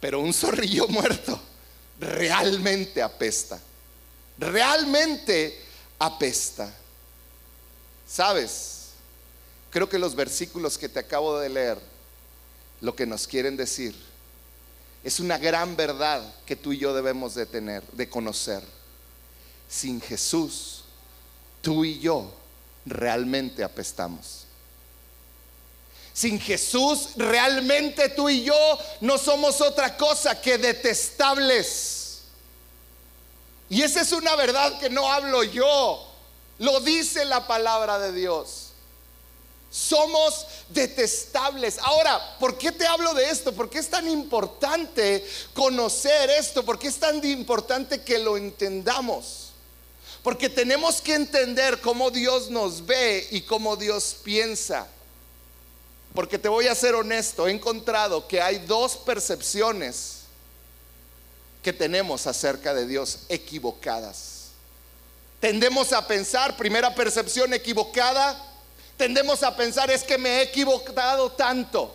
pero 0.00 0.20
un 0.20 0.32
zorrillo 0.32 0.86
muerto 0.88 1.40
realmente 1.98 3.02
apesta. 3.02 3.58
Realmente 4.38 5.58
apesta. 5.98 6.72
Sabes, 8.06 8.90
creo 9.70 9.88
que 9.88 9.98
los 9.98 10.14
versículos 10.14 10.78
que 10.78 10.88
te 10.88 11.00
acabo 11.00 11.38
de 11.38 11.48
leer, 11.48 11.78
lo 12.80 12.94
que 12.94 13.06
nos 13.06 13.26
quieren 13.26 13.56
decir, 13.56 13.96
es 15.06 15.20
una 15.20 15.38
gran 15.38 15.76
verdad 15.76 16.20
que 16.44 16.56
tú 16.56 16.72
y 16.72 16.78
yo 16.78 16.92
debemos 16.92 17.36
de 17.36 17.46
tener, 17.46 17.84
de 17.92 18.10
conocer. 18.10 18.60
Sin 19.68 20.00
Jesús, 20.00 20.82
tú 21.62 21.84
y 21.84 22.00
yo 22.00 22.34
realmente 22.84 23.62
apestamos. 23.62 24.46
Sin 26.12 26.40
Jesús, 26.40 27.10
realmente 27.14 28.08
tú 28.08 28.28
y 28.28 28.42
yo 28.42 28.78
no 29.00 29.16
somos 29.16 29.60
otra 29.60 29.96
cosa 29.96 30.40
que 30.40 30.58
detestables. 30.58 32.22
Y 33.68 33.82
esa 33.82 34.00
es 34.00 34.10
una 34.10 34.34
verdad 34.34 34.76
que 34.80 34.90
no 34.90 35.12
hablo 35.12 35.44
yo, 35.44 36.04
lo 36.58 36.80
dice 36.80 37.24
la 37.26 37.46
palabra 37.46 38.00
de 38.00 38.10
Dios. 38.10 38.65
Somos 39.70 40.46
detestables. 40.68 41.78
Ahora, 41.78 42.36
¿por 42.38 42.56
qué 42.56 42.72
te 42.72 42.86
hablo 42.86 43.12
de 43.14 43.30
esto? 43.30 43.52
¿Por 43.52 43.68
qué 43.68 43.78
es 43.78 43.88
tan 43.88 44.08
importante 44.08 45.26
conocer 45.52 46.30
esto? 46.30 46.64
¿Por 46.64 46.78
qué 46.78 46.88
es 46.88 46.96
tan 46.96 47.24
importante 47.24 48.02
que 48.02 48.18
lo 48.18 48.36
entendamos? 48.36 49.50
Porque 50.22 50.48
tenemos 50.48 51.00
que 51.00 51.14
entender 51.14 51.80
cómo 51.80 52.10
Dios 52.10 52.50
nos 52.50 52.84
ve 52.86 53.26
y 53.30 53.42
cómo 53.42 53.76
Dios 53.76 54.16
piensa. 54.24 54.88
Porque 56.14 56.38
te 56.38 56.48
voy 56.48 56.66
a 56.66 56.74
ser 56.74 56.94
honesto, 56.94 57.46
he 57.46 57.50
encontrado 57.50 58.26
que 58.26 58.40
hay 58.40 58.58
dos 58.58 58.96
percepciones 58.96 60.20
que 61.62 61.72
tenemos 61.72 62.26
acerca 62.26 62.72
de 62.72 62.86
Dios 62.86 63.20
equivocadas. 63.28 64.46
Tendemos 65.40 65.92
a 65.92 66.06
pensar, 66.06 66.56
primera 66.56 66.94
percepción 66.94 67.52
equivocada, 67.52 68.42
tendemos 68.96 69.42
a 69.42 69.56
pensar 69.56 69.90
es 69.90 70.02
que 70.02 70.18
me 70.18 70.38
he 70.38 70.42
equivocado 70.42 71.32
tanto, 71.32 71.94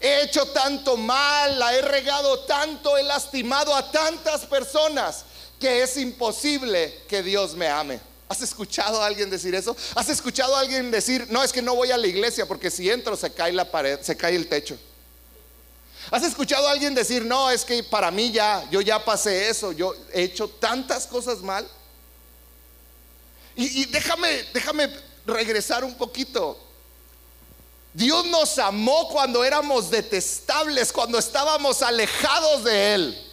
he 0.00 0.22
hecho 0.22 0.46
tanto 0.46 0.96
mal, 0.96 1.58
la 1.58 1.74
he 1.74 1.82
regado 1.82 2.40
tanto, 2.40 2.96
he 2.96 3.02
lastimado 3.02 3.74
a 3.74 3.90
tantas 3.90 4.46
personas 4.46 5.24
que 5.58 5.82
es 5.82 5.96
imposible 5.96 7.02
que 7.08 7.22
Dios 7.22 7.54
me 7.54 7.68
ame. 7.68 8.00
¿Has 8.28 8.42
escuchado 8.42 9.02
a 9.02 9.06
alguien 9.06 9.28
decir 9.28 9.54
eso? 9.54 9.76
¿Has 9.94 10.08
escuchado 10.08 10.54
a 10.54 10.60
alguien 10.60 10.90
decir, 10.90 11.26
no, 11.30 11.42
es 11.42 11.52
que 11.52 11.60
no 11.60 11.74
voy 11.74 11.90
a 11.90 11.96
la 11.96 12.06
iglesia 12.06 12.46
porque 12.46 12.70
si 12.70 12.88
entro 12.88 13.16
se 13.16 13.32
cae 13.32 13.52
la 13.52 13.68
pared, 13.68 14.00
se 14.00 14.16
cae 14.16 14.36
el 14.36 14.48
techo? 14.48 14.78
¿Has 16.10 16.22
escuchado 16.22 16.66
a 16.68 16.70
alguien 16.70 16.94
decir, 16.94 17.24
no, 17.24 17.50
es 17.50 17.64
que 17.64 17.82
para 17.82 18.10
mí 18.10 18.30
ya, 18.30 18.66
yo 18.70 18.80
ya 18.80 19.04
pasé 19.04 19.48
eso, 19.48 19.72
yo 19.72 19.94
he 20.12 20.22
hecho 20.22 20.48
tantas 20.48 21.06
cosas 21.06 21.40
mal? 21.40 21.68
Y, 23.56 23.84
déjame, 23.86 24.44
déjame 24.54 24.90
regresar 25.30 25.84
un 25.84 25.94
poquito. 25.94 26.58
Dios 27.92 28.26
nos 28.26 28.58
amó 28.58 29.08
cuando 29.08 29.42
éramos 29.44 29.90
detestables, 29.90 30.92
cuando 30.92 31.18
estábamos 31.18 31.82
alejados 31.82 32.64
de 32.64 32.94
Él. 32.94 33.26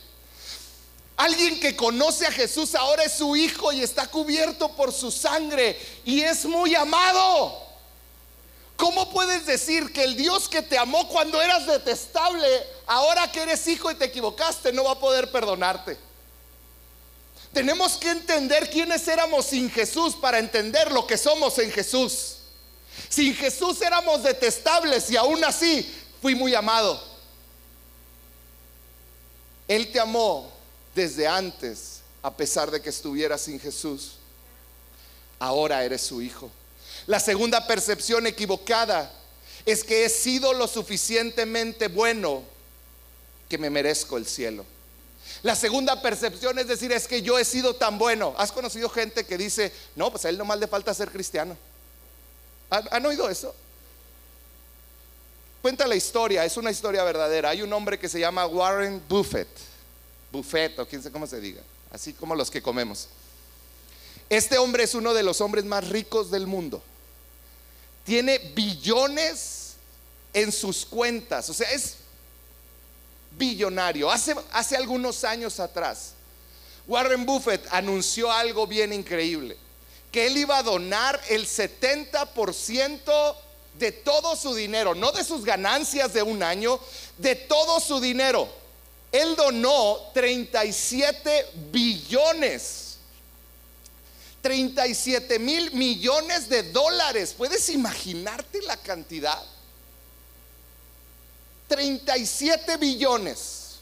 Alguien 1.15 1.59
que 1.59 1.75
conoce 1.75 2.27
a 2.27 2.31
Jesús 2.31 2.75
ahora 2.75 3.03
es 3.03 3.13
su 3.13 3.35
hijo 3.35 3.71
y 3.71 3.81
está 3.81 4.07
cubierto 4.07 4.69
por 4.69 4.93
su 4.93 5.11
sangre 5.11 5.79
y 6.05 6.21
es 6.21 6.45
muy 6.45 6.75
amado. 6.75 7.67
¿Cómo 8.77 9.09
puedes 9.09 9.47
decir 9.47 9.91
que 9.91 10.03
el 10.03 10.15
Dios 10.15 10.47
que 10.47 10.61
te 10.61 10.77
amó 10.77 11.07
cuando 11.07 11.41
eras 11.41 11.65
detestable, 11.65 12.47
ahora 12.85 13.31
que 13.31 13.41
eres 13.41 13.67
hijo 13.67 13.89
y 13.89 13.95
te 13.95 14.05
equivocaste, 14.05 14.71
no 14.71 14.83
va 14.83 14.91
a 14.91 14.99
poder 14.99 15.31
perdonarte? 15.31 16.06
Tenemos 17.57 17.97
que 17.97 18.11
entender 18.11 18.69
quiénes 18.69 19.07
éramos 19.07 19.47
sin 19.47 19.67
Jesús 19.71 20.15
para 20.15 20.37
entender 20.37 20.91
lo 20.91 21.07
que 21.07 21.17
somos 21.17 21.57
en 21.57 21.71
Jesús. 21.71 22.35
Sin 23.09 23.33
Jesús 23.33 23.81
éramos 23.81 24.21
detestables 24.21 25.09
y 25.09 25.17
aún 25.17 25.43
así 25.43 25.91
fui 26.21 26.35
muy 26.35 26.53
amado. 26.53 27.03
Él 29.67 29.91
te 29.91 29.99
amó 29.99 30.51
desde 30.93 31.25
antes, 31.25 32.01
a 32.21 32.29
pesar 32.31 32.69
de 32.69 32.79
que 32.79 32.91
estuvieras 32.91 33.41
sin 33.41 33.59
Jesús. 33.59 34.19
ahora 35.39 35.83
eres 35.83 36.03
su 36.03 36.21
hijo. 36.21 36.51
La 37.07 37.19
segunda 37.19 37.65
percepción 37.65 38.27
equivocada 38.27 39.11
es 39.65 39.83
que 39.83 40.05
he 40.05 40.09
sido 40.09 40.53
lo 40.53 40.67
suficientemente 40.67 41.87
bueno 41.87 42.43
que 43.49 43.57
me 43.57 43.71
merezco 43.71 44.15
el 44.15 44.27
cielo. 44.27 44.63
La 45.43 45.55
segunda 45.55 46.01
percepción 46.01 46.57
es 46.59 46.67
decir, 46.67 46.91
es 46.91 47.07
que 47.07 47.21
yo 47.21 47.37
he 47.37 47.45
sido 47.45 47.75
tan 47.75 47.97
bueno. 47.97 48.33
¿Has 48.37 48.51
conocido 48.51 48.89
gente 48.89 49.25
que 49.25 49.37
dice, 49.37 49.71
no, 49.95 50.11
pues 50.11 50.25
a 50.25 50.29
él 50.29 50.37
nomás 50.37 50.59
le 50.59 50.67
falta 50.67 50.93
ser 50.93 51.11
cristiano? 51.11 51.57
¿Han, 52.69 53.05
oído 53.05 53.29
eso? 53.29 53.55
Cuenta 55.61 55.87
la 55.87 55.95
historia, 55.95 56.43
es 56.43 56.57
una 56.57 56.71
historia 56.71 57.03
verdadera. 57.03 57.49
Hay 57.49 57.61
un 57.61 57.71
hombre 57.71 57.97
que 57.99 58.09
se 58.09 58.19
llama 58.19 58.45
Warren 58.45 59.01
Buffett, 59.07 59.47
Buffett 60.31 60.77
o 60.79 60.87
quién 60.87 61.01
sé 61.01 61.11
cómo 61.11 61.27
se 61.27 61.39
diga, 61.39 61.61
así 61.91 62.13
como 62.13 62.35
los 62.35 62.51
que 62.51 62.61
comemos. 62.61 63.07
Este 64.29 64.57
hombre 64.57 64.83
es 64.83 64.93
uno 64.95 65.13
de 65.13 65.23
los 65.23 65.39
hombres 65.39 65.63
más 65.63 65.87
ricos 65.87 66.29
del 66.31 66.47
mundo. 66.47 66.81
Tiene 68.03 68.39
billones 68.39 69.75
en 70.33 70.51
sus 70.51 70.85
cuentas, 70.85 71.49
o 71.49 71.53
sea, 71.53 71.69
es 71.71 71.97
billonario. 73.37 74.11
Hace, 74.11 74.35
hace 74.51 74.75
algunos 74.75 75.23
años 75.23 75.59
atrás, 75.59 76.13
Warren 76.87 77.25
Buffett 77.25 77.65
anunció 77.71 78.31
algo 78.31 78.65
bien 78.65 78.93
increíble, 78.93 79.57
que 80.11 80.27
él 80.27 80.37
iba 80.37 80.57
a 80.57 80.63
donar 80.63 81.19
el 81.29 81.45
70% 81.45 83.35
de 83.77 83.91
todo 83.91 84.35
su 84.35 84.55
dinero, 84.55 84.95
no 84.95 85.11
de 85.11 85.23
sus 85.23 85.43
ganancias 85.43 86.13
de 86.13 86.23
un 86.23 86.41
año, 86.41 86.79
de 87.17 87.35
todo 87.35 87.79
su 87.79 87.99
dinero. 87.99 88.47
Él 89.11 89.35
donó 89.35 89.99
37 90.13 91.45
billones. 91.71 92.97
37 94.41 95.39
mil 95.39 95.71
millones 95.73 96.47
de 96.47 96.63
dólares. 96.63 97.33
¿Puedes 97.37 97.69
imaginarte 97.69 98.61
la 98.61 98.77
cantidad? 98.77 99.43
37 101.67 102.77
billones. 102.77 103.79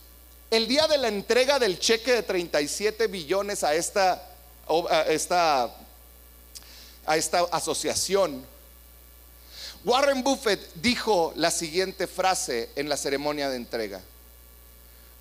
El 0.49 0.67
día 0.67 0.87
de 0.87 0.97
la 0.97 1.07
entrega 1.07 1.59
del 1.59 1.79
cheque 1.79 2.13
de 2.13 2.23
37 2.23 3.07
billones 3.07 3.63
a 3.63 3.75
esta, 3.75 4.21
esta, 5.07 5.75
a 7.05 7.17
esta 7.17 7.39
asociación, 7.51 8.45
Warren 9.83 10.23
Buffett 10.23 10.73
dijo 10.75 11.33
la 11.35 11.51
siguiente 11.51 12.07
frase 12.07 12.69
en 12.75 12.89
la 12.89 12.97
ceremonia 12.97 13.49
de 13.49 13.57
entrega. 13.57 14.01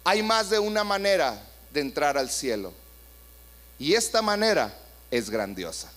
Hay 0.04 0.22
más 0.22 0.50
de 0.50 0.58
una 0.58 0.84
manera 0.84 1.42
de 1.70 1.80
entrar 1.80 2.16
al 2.16 2.30
cielo. 2.30 2.72
Y 3.78 3.94
esta 3.94 4.22
manera 4.22 4.74
es 5.10 5.28
grandiosa. 5.28 5.90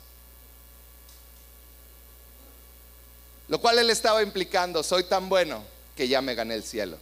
Lo 3.47 3.61
cual 3.61 3.79
él 3.79 3.89
estaba 3.89 4.21
implicando, 4.23 4.83
soy 4.83 5.03
tan 5.03 5.29
bueno 5.29 5.76
que 5.97 6.07
ya 6.07 6.21
me 6.21 6.35
gané 6.35 6.53
el 6.53 6.63
cielo. 6.63 6.97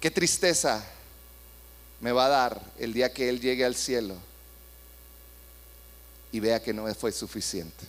Qué 0.00 0.10
tristeza 0.10 0.84
me 2.00 2.10
va 2.10 2.26
a 2.26 2.28
dar 2.28 2.60
el 2.78 2.92
día 2.92 3.12
que 3.12 3.28
Él 3.28 3.40
llegue 3.40 3.64
al 3.64 3.76
cielo 3.76 4.16
y 6.32 6.40
vea 6.40 6.60
que 6.60 6.74
no 6.74 6.92
fue 6.94 7.12
suficiente. 7.12 7.86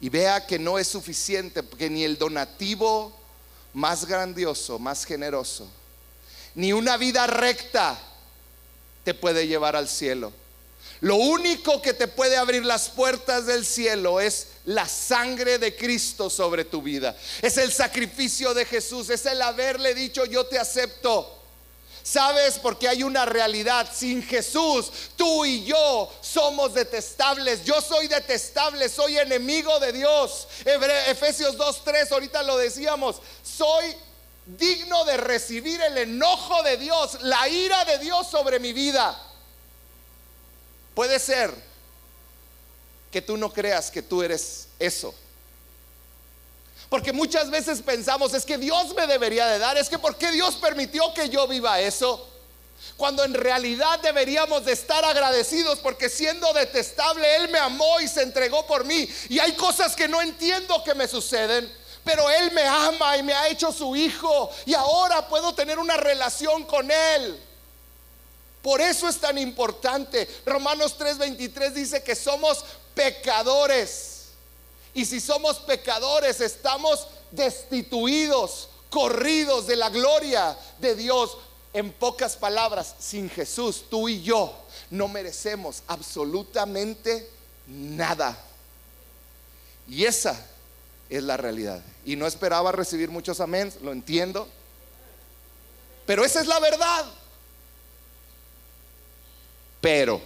Y 0.00 0.08
vea 0.08 0.46
que 0.46 0.60
no 0.60 0.78
es 0.78 0.86
suficiente, 0.86 1.64
porque 1.64 1.90
ni 1.90 2.04
el 2.04 2.16
donativo 2.16 3.12
más 3.74 4.06
grandioso, 4.06 4.78
más 4.78 5.04
generoso, 5.04 5.68
ni 6.54 6.72
una 6.72 6.96
vida 6.96 7.26
recta 7.26 7.98
te 9.02 9.14
puede 9.14 9.48
llevar 9.48 9.74
al 9.74 9.88
cielo. 9.88 10.32
Lo 11.00 11.16
único 11.16 11.80
que 11.80 11.94
te 11.94 12.08
puede 12.08 12.36
abrir 12.36 12.64
las 12.64 12.88
puertas 12.88 13.46
del 13.46 13.64
cielo 13.64 14.20
es 14.20 14.48
la 14.64 14.88
sangre 14.88 15.58
de 15.58 15.76
Cristo 15.76 16.28
sobre 16.28 16.64
tu 16.64 16.82
vida. 16.82 17.16
Es 17.40 17.56
el 17.56 17.72
sacrificio 17.72 18.52
de 18.52 18.64
Jesús, 18.64 19.08
es 19.10 19.24
el 19.26 19.40
haberle 19.40 19.94
dicho 19.94 20.24
yo 20.24 20.46
te 20.46 20.58
acepto. 20.58 21.36
¿Sabes? 22.02 22.58
Porque 22.58 22.88
hay 22.88 23.02
una 23.02 23.26
realidad. 23.26 23.86
Sin 23.92 24.22
Jesús, 24.22 24.90
tú 25.14 25.44
y 25.44 25.64
yo 25.64 26.10
somos 26.22 26.72
detestables. 26.72 27.64
Yo 27.64 27.82
soy 27.82 28.08
detestable, 28.08 28.88
soy 28.88 29.18
enemigo 29.18 29.78
de 29.78 29.92
Dios. 29.92 30.48
Efesios 30.64 31.58
2.3, 31.58 32.10
ahorita 32.12 32.42
lo 32.44 32.56
decíamos. 32.56 33.16
Soy 33.42 33.94
digno 34.46 35.04
de 35.04 35.18
recibir 35.18 35.80
el 35.82 35.98
enojo 35.98 36.62
de 36.62 36.78
Dios, 36.78 37.18
la 37.22 37.46
ira 37.48 37.84
de 37.84 37.98
Dios 37.98 38.26
sobre 38.26 38.58
mi 38.58 38.72
vida. 38.72 39.27
Puede 40.98 41.20
ser 41.20 41.54
que 43.12 43.22
tú 43.22 43.36
no 43.36 43.52
creas 43.52 43.88
que 43.88 44.02
tú 44.02 44.20
eres 44.20 44.66
eso. 44.80 45.14
Porque 46.88 47.12
muchas 47.12 47.48
veces 47.52 47.80
pensamos, 47.82 48.34
es 48.34 48.44
que 48.44 48.58
Dios 48.58 48.92
me 48.96 49.06
debería 49.06 49.46
de 49.46 49.60
dar, 49.60 49.78
es 49.78 49.88
que 49.88 50.00
¿por 50.00 50.16
qué 50.16 50.32
Dios 50.32 50.56
permitió 50.56 51.14
que 51.14 51.28
yo 51.28 51.46
viva 51.46 51.80
eso? 51.80 52.28
Cuando 52.96 53.22
en 53.22 53.32
realidad 53.32 54.00
deberíamos 54.00 54.64
de 54.64 54.72
estar 54.72 55.04
agradecidos 55.04 55.78
porque 55.78 56.08
siendo 56.08 56.52
detestable, 56.52 57.36
Él 57.36 57.48
me 57.48 57.60
amó 57.60 58.00
y 58.00 58.08
se 58.08 58.22
entregó 58.22 58.66
por 58.66 58.84
mí. 58.84 59.08
Y 59.28 59.38
hay 59.38 59.52
cosas 59.52 59.94
que 59.94 60.08
no 60.08 60.20
entiendo 60.20 60.82
que 60.82 60.96
me 60.96 61.06
suceden, 61.06 61.72
pero 62.02 62.28
Él 62.28 62.50
me 62.50 62.66
ama 62.66 63.16
y 63.16 63.22
me 63.22 63.34
ha 63.34 63.46
hecho 63.46 63.70
su 63.72 63.94
hijo 63.94 64.50
y 64.66 64.74
ahora 64.74 65.28
puedo 65.28 65.54
tener 65.54 65.78
una 65.78 65.96
relación 65.96 66.64
con 66.64 66.90
Él. 66.90 67.40
Por 68.62 68.80
eso 68.80 69.08
es 69.08 69.18
tan 69.18 69.38
importante. 69.38 70.28
Romanos 70.44 70.96
3:23 70.98 71.72
dice 71.72 72.02
que 72.02 72.14
somos 72.14 72.64
pecadores. 72.94 74.26
Y 74.94 75.04
si 75.04 75.20
somos 75.20 75.58
pecadores, 75.60 76.40
estamos 76.40 77.06
destituidos, 77.30 78.68
corridos 78.90 79.66
de 79.66 79.76
la 79.76 79.90
gloria 79.90 80.56
de 80.78 80.94
Dios. 80.94 81.36
En 81.72 81.92
pocas 81.92 82.36
palabras, 82.36 82.94
sin 82.98 83.28
Jesús, 83.28 83.84
tú 83.90 84.08
y 84.08 84.22
yo 84.22 84.54
no 84.90 85.06
merecemos 85.06 85.82
absolutamente 85.86 87.30
nada. 87.66 88.36
Y 89.86 90.04
esa 90.04 90.46
es 91.08 91.22
la 91.22 91.36
realidad. 91.36 91.82
Y 92.04 92.16
no 92.16 92.26
esperaba 92.26 92.72
recibir 92.72 93.10
muchos 93.10 93.40
amén, 93.40 93.72
lo 93.82 93.92
entiendo. 93.92 94.48
Pero 96.06 96.24
esa 96.24 96.40
es 96.40 96.46
la 96.46 96.58
verdad. 96.58 97.04
Pero 99.90 100.20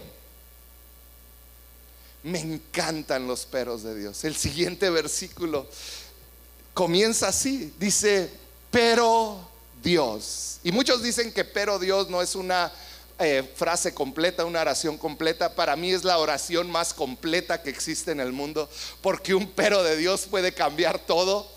me 2.21 2.37
encantan 2.37 3.25
los 3.25 3.45
peros 3.45 3.81
de 3.81 3.97
Dios. 3.97 4.25
El 4.25 4.35
siguiente 4.35 4.89
versículo 4.89 5.65
comienza 6.73 7.29
así. 7.29 7.73
Dice, 7.79 8.29
pero 8.69 9.39
Dios. 9.81 10.59
Y 10.65 10.73
muchos 10.73 11.01
dicen 11.01 11.31
que 11.31 11.45
pero 11.45 11.79
Dios 11.79 12.09
no 12.09 12.21
es 12.21 12.35
una 12.35 12.73
eh, 13.19 13.49
frase 13.55 13.93
completa, 13.93 14.43
una 14.43 14.59
oración 14.59 14.97
completa. 14.97 15.55
Para 15.55 15.77
mí 15.77 15.93
es 15.93 16.03
la 16.03 16.17
oración 16.17 16.69
más 16.69 16.93
completa 16.93 17.63
que 17.63 17.69
existe 17.69 18.11
en 18.11 18.19
el 18.19 18.33
mundo. 18.33 18.69
Porque 18.99 19.33
un 19.33 19.49
pero 19.49 19.81
de 19.81 19.95
Dios 19.95 20.27
puede 20.29 20.53
cambiar 20.53 20.99
todo. 20.99 21.47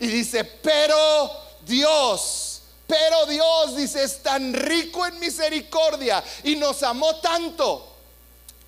Y 0.00 0.08
dice, 0.08 0.42
pero 0.42 1.30
Dios. 1.64 2.53
Pero 2.86 3.26
Dios 3.26 3.76
dice, 3.76 4.04
es 4.04 4.22
tan 4.22 4.52
rico 4.52 5.06
en 5.06 5.18
misericordia 5.18 6.22
y 6.42 6.56
nos 6.56 6.82
amó 6.82 7.16
tanto 7.16 7.92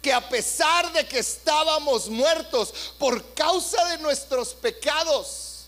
que 0.00 0.12
a 0.12 0.26
pesar 0.28 0.92
de 0.92 1.06
que 1.06 1.18
estábamos 1.18 2.08
muertos 2.08 2.92
por 2.98 3.34
causa 3.34 3.84
de 3.88 3.98
nuestros 3.98 4.54
pecados, 4.54 5.66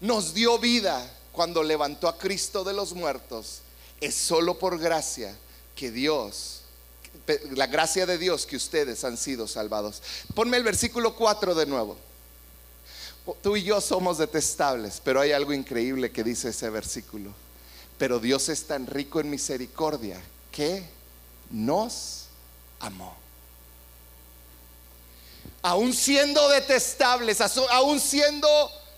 nos 0.00 0.32
dio 0.32 0.58
vida 0.58 1.14
cuando 1.32 1.62
levantó 1.62 2.08
a 2.08 2.16
Cristo 2.16 2.64
de 2.64 2.72
los 2.72 2.94
muertos. 2.94 3.60
Es 4.00 4.14
solo 4.14 4.58
por 4.58 4.78
gracia 4.78 5.36
que 5.76 5.90
Dios, 5.90 6.62
la 7.50 7.66
gracia 7.66 8.06
de 8.06 8.18
Dios 8.18 8.46
que 8.46 8.56
ustedes 8.56 9.04
han 9.04 9.16
sido 9.16 9.46
salvados. 9.46 10.02
Ponme 10.34 10.56
el 10.56 10.64
versículo 10.64 11.14
4 11.14 11.54
de 11.54 11.66
nuevo. 11.66 11.96
Tú 13.42 13.56
y 13.56 13.62
yo 13.62 13.80
somos 13.80 14.18
detestables, 14.18 15.00
pero 15.04 15.20
hay 15.20 15.32
algo 15.32 15.52
increíble 15.52 16.10
que 16.10 16.24
dice 16.24 16.48
ese 16.48 16.70
versículo. 16.70 17.30
Pero 17.98 18.20
Dios 18.20 18.48
es 18.48 18.66
tan 18.66 18.86
rico 18.86 19.20
en 19.20 19.28
misericordia 19.28 20.20
que 20.50 20.88
nos 21.50 22.26
amó. 22.80 23.16
Aún 25.62 25.92
siendo 25.92 26.48
detestables, 26.48 27.40
aún 27.70 28.00
siendo 28.00 28.48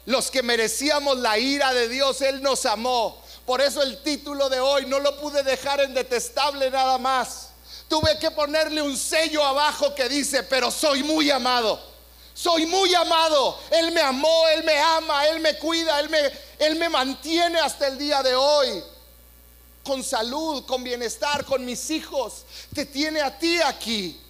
los 0.07 0.31
que 0.31 0.43
merecíamos 0.43 1.19
la 1.19 1.39
ira 1.39 1.73
de 1.73 1.89
Dios, 1.89 2.21
Él 2.21 2.43
nos 2.43 2.67
amó. 2.67 3.21
Por 3.47 3.61
eso 3.61 3.83
el 3.83 4.03
título 4.03 4.49
de 4.49 4.61
hoy 4.61 4.87
no 4.87 5.01
lo 5.01 5.19
pude 5.19 5.43
dejar 5.43 5.81
en 5.81 5.95
detestable 5.95 6.71
nada 6.71 6.99
más. 6.99 7.49
Tuve 7.89 8.19
que 8.21 8.31
ponerle 8.31 8.83
un 8.83 8.97
sello 8.97 9.45
abajo 9.45 9.95
que 9.95 10.09
dice, 10.09 10.45
pero 10.45 10.71
soy 10.71 11.03
muy 11.03 11.31
amado. 11.31 11.90
Soy 12.35 12.67
muy 12.67 12.95
amado. 12.95 13.59
Él 13.71 13.93
me 13.93 14.01
amó, 14.01 14.49
Él 14.49 14.65
me 14.65 14.79
ama, 14.79 15.27
Él 15.29 15.41
me 15.41 15.59
cuida, 15.59 16.01
Él 16.01 16.09
me, 16.09 16.19
Él 16.59 16.77
me 16.77 16.89
mantiene 16.89 17.59
hasta 17.61 17.89
el 17.89 17.99
día 17.99 18.23
de 18.23 18.35
hoy. 18.35 18.83
con 19.83 20.05
salud, 20.05 20.65
con 20.67 20.85
bienestar, 20.85 21.45
con 21.45 21.65
mis 21.65 21.91
hijos. 21.91 22.45
Te 22.75 22.87
tiene 22.87 23.21
a 23.21 23.37
ti 23.39 23.61
aquí. 23.63 24.21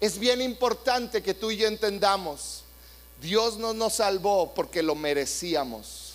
Es 0.00 0.18
bien 0.18 0.40
importante 0.40 1.22
que 1.22 1.34
tú 1.34 1.50
y 1.50 1.56
yo 1.56 1.66
entendamos, 1.66 2.62
Dios 3.20 3.56
no 3.56 3.74
nos 3.74 3.94
salvó 3.94 4.54
porque 4.54 4.82
lo 4.82 4.94
merecíamos. 4.94 6.07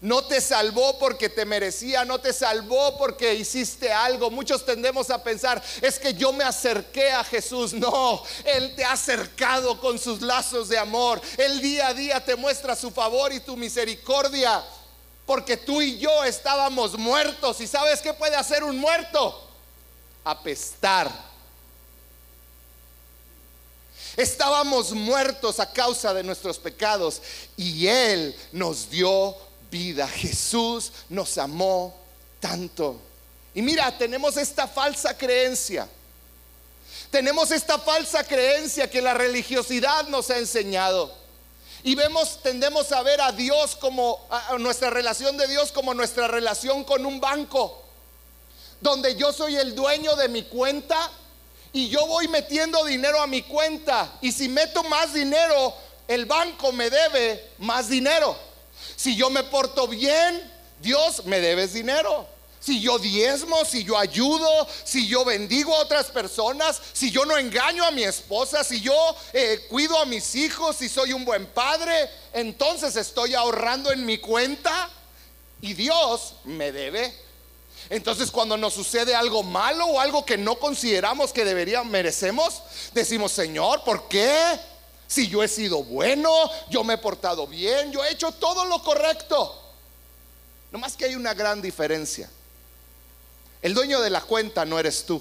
No 0.00 0.24
te 0.24 0.40
salvó 0.40 0.98
porque 0.98 1.28
te 1.28 1.44
merecía, 1.44 2.06
no 2.06 2.18
te 2.18 2.32
salvó 2.32 2.96
porque 2.96 3.34
hiciste 3.34 3.92
algo. 3.92 4.30
Muchos 4.30 4.64
tendemos 4.64 5.10
a 5.10 5.22
pensar, 5.22 5.62
es 5.82 5.98
que 5.98 6.14
yo 6.14 6.32
me 6.32 6.42
acerqué 6.42 7.10
a 7.12 7.22
Jesús. 7.22 7.74
No, 7.74 8.22
Él 8.44 8.74
te 8.74 8.84
ha 8.84 8.92
acercado 8.92 9.78
con 9.78 9.98
sus 9.98 10.22
lazos 10.22 10.70
de 10.70 10.78
amor. 10.78 11.20
El 11.36 11.60
día 11.60 11.88
a 11.88 11.94
día 11.94 12.24
te 12.24 12.34
muestra 12.34 12.74
su 12.74 12.90
favor 12.90 13.32
y 13.32 13.40
tu 13.40 13.56
misericordia. 13.56 14.64
Porque 15.26 15.58
tú 15.58 15.82
y 15.82 15.98
yo 15.98 16.24
estábamos 16.24 16.96
muertos. 16.98 17.60
¿Y 17.60 17.66
sabes 17.66 18.00
qué 18.00 18.14
puede 18.14 18.36
hacer 18.36 18.64
un 18.64 18.78
muerto? 18.78 19.48
Apestar. 20.24 21.10
Estábamos 24.16 24.92
muertos 24.92 25.60
a 25.60 25.70
causa 25.70 26.14
de 26.14 26.22
nuestros 26.22 26.58
pecados 26.58 27.22
y 27.56 27.86
Él 27.86 28.34
nos 28.52 28.90
dio 28.90 29.36
vida. 29.70 30.08
Jesús 30.08 30.92
nos 31.08 31.38
amó 31.38 31.94
tanto. 32.40 33.00
Y 33.54 33.62
mira, 33.62 33.96
tenemos 33.96 34.36
esta 34.36 34.66
falsa 34.66 35.16
creencia. 35.16 35.88
Tenemos 37.10 37.50
esta 37.50 37.78
falsa 37.78 38.24
creencia 38.24 38.88
que 38.88 39.00
la 39.00 39.14
religiosidad 39.14 40.06
nos 40.08 40.30
ha 40.30 40.38
enseñado. 40.38 41.12
Y 41.82 41.94
vemos, 41.94 42.40
tendemos 42.42 42.92
a 42.92 43.02
ver 43.02 43.20
a 43.20 43.32
Dios 43.32 43.74
como, 43.76 44.26
a 44.30 44.56
nuestra 44.58 44.90
relación 44.90 45.36
de 45.36 45.46
Dios 45.46 45.72
como 45.72 45.94
nuestra 45.94 46.28
relación 46.28 46.84
con 46.84 47.06
un 47.06 47.20
banco, 47.20 47.82
donde 48.80 49.16
yo 49.16 49.32
soy 49.32 49.56
el 49.56 49.74
dueño 49.74 50.14
de 50.16 50.28
mi 50.28 50.42
cuenta 50.44 51.10
y 51.72 51.88
yo 51.88 52.06
voy 52.06 52.28
metiendo 52.28 52.84
dinero 52.84 53.20
a 53.20 53.26
mi 53.26 53.42
cuenta. 53.42 54.18
Y 54.20 54.30
si 54.30 54.48
meto 54.48 54.82
más 54.84 55.14
dinero, 55.14 55.74
el 56.06 56.26
banco 56.26 56.70
me 56.72 56.90
debe 56.90 57.52
más 57.58 57.88
dinero. 57.88 58.36
Si 58.96 59.16
yo 59.16 59.30
me 59.30 59.44
porto 59.44 59.86
bien, 59.88 60.50
Dios 60.80 61.24
me 61.24 61.40
debes 61.40 61.72
dinero. 61.72 62.26
Si 62.60 62.78
yo 62.82 62.98
diezmo, 62.98 63.64
si 63.64 63.84
yo 63.84 63.96
ayudo, 63.96 64.68
si 64.84 65.08
yo 65.08 65.24
bendigo 65.24 65.74
a 65.74 65.80
otras 65.80 66.06
personas, 66.06 66.78
si 66.92 67.10
yo 67.10 67.24
no 67.24 67.38
engaño 67.38 67.82
a 67.84 67.90
mi 67.90 68.02
esposa, 68.02 68.62
si 68.62 68.82
yo 68.82 68.94
eh, 69.32 69.64
cuido 69.70 69.98
a 69.98 70.04
mis 70.04 70.34
hijos, 70.34 70.76
si 70.76 70.90
soy 70.90 71.14
un 71.14 71.24
buen 71.24 71.46
padre, 71.46 72.10
entonces 72.34 72.96
estoy 72.96 73.34
ahorrando 73.34 73.90
en 73.90 74.04
mi 74.04 74.18
cuenta 74.18 74.90
y 75.62 75.72
Dios 75.72 76.34
me 76.44 76.70
debe. 76.70 77.14
Entonces 77.88 78.30
cuando 78.30 78.58
nos 78.58 78.74
sucede 78.74 79.14
algo 79.14 79.42
malo 79.42 79.86
o 79.86 80.00
algo 80.00 80.26
que 80.26 80.36
no 80.36 80.56
consideramos 80.58 81.32
que 81.32 81.46
debería 81.46 81.82
merecemos, 81.82 82.62
decimos, 82.92 83.32
Señor, 83.32 83.84
¿por 83.84 84.06
qué? 84.06 84.60
Si 85.10 85.26
yo 85.26 85.42
he 85.42 85.48
sido 85.48 85.82
bueno, 85.82 86.30
yo 86.68 86.84
me 86.84 86.94
he 86.94 86.98
portado 86.98 87.48
bien, 87.48 87.90
yo 87.90 88.04
he 88.04 88.12
hecho 88.12 88.30
todo 88.30 88.64
lo 88.66 88.80
correcto. 88.80 89.60
No 90.70 90.78
más 90.78 90.96
que 90.96 91.06
hay 91.06 91.16
una 91.16 91.34
gran 91.34 91.60
diferencia. 91.60 92.30
El 93.60 93.74
dueño 93.74 94.00
de 94.02 94.08
la 94.08 94.20
cuenta 94.20 94.64
no 94.64 94.78
eres 94.78 95.04
tú. 95.04 95.20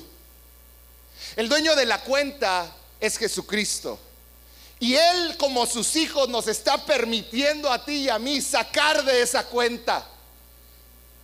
El 1.36 1.50
dueño 1.50 1.76
de 1.76 1.88
la 1.88 2.04
cuenta 2.04 2.72
es 3.00 3.18
Jesucristo. 3.18 3.98
Y 4.80 4.94
Él 4.94 5.36
como 5.38 5.66
sus 5.66 5.96
hijos 5.96 6.30
nos 6.30 6.48
está 6.48 6.86
permitiendo 6.86 7.72
a 7.72 7.84
ti 7.84 8.04
y 8.04 8.10
a 8.10 8.20
mí 8.20 8.42
sacar 8.42 9.04
de 9.04 9.24
esa 9.24 9.48
cuenta. 9.48 10.08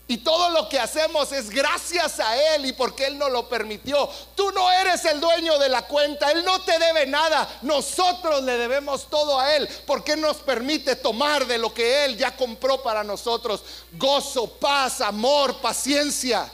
Y 0.08 0.18
todo 0.18 0.52
lo 0.52 0.70
que 0.70 0.80
hacemos 0.80 1.32
es 1.32 1.50
gracias 1.50 2.20
a 2.20 2.56
Él 2.56 2.68
y 2.68 2.74
porque 2.74 3.08
Él 3.08 3.18
nos 3.18 3.32
lo 3.32 3.50
permitió. 3.50 4.08
Tú 4.36 4.52
no 4.52 4.72
eres 4.72 5.04
el 5.06 5.20
dueño 5.20 5.58
de 5.58 5.68
la 5.68 5.88
cuenta, 5.88 6.32
Él 6.32 6.46
no 6.46 6.62
te 6.62 6.78
debe 6.78 7.08
nada. 7.08 7.60
Nosotros 7.64 8.44
le 8.44 8.56
debemos 8.56 9.10
todo 9.10 9.40
a 9.40 9.56
Él 9.56 9.68
porque 9.88 10.16
nos 10.16 10.38
permite 10.38 10.96
tomar 10.96 11.48
de 11.48 11.58
lo 11.58 11.74
que 11.74 12.06
Él 12.06 12.18
ya 12.18 12.38
compró 12.38 12.84
para 12.84 13.04
nosotros. 13.04 13.64
Gozo, 13.94 14.48
paz, 14.48 15.02
amor, 15.02 15.60
paciencia. 15.60 16.52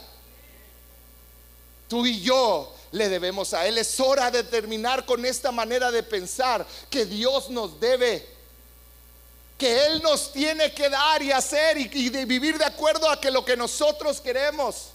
Tú 1.88 2.06
y 2.06 2.22
yo 2.22 2.72
le 2.92 3.10
debemos 3.10 3.52
a 3.52 3.66
Él. 3.66 3.76
Es 3.76 4.00
hora 4.00 4.30
de 4.30 4.44
terminar 4.44 5.04
con 5.04 5.26
esta 5.26 5.52
manera 5.52 5.90
de 5.90 6.02
pensar 6.02 6.66
que 6.88 7.04
Dios 7.04 7.50
nos 7.50 7.78
debe 7.78 8.31
que 9.62 9.86
Él 9.86 10.02
nos 10.02 10.32
tiene 10.32 10.72
que 10.72 10.90
dar 10.90 11.22
y 11.22 11.30
hacer 11.30 11.78
y, 11.78 12.08
de 12.08 12.24
vivir 12.24 12.58
de 12.58 12.64
acuerdo 12.64 13.08
a 13.08 13.20
que 13.20 13.30
lo 13.30 13.44
que 13.44 13.56
nosotros 13.56 14.20
queremos. 14.20 14.88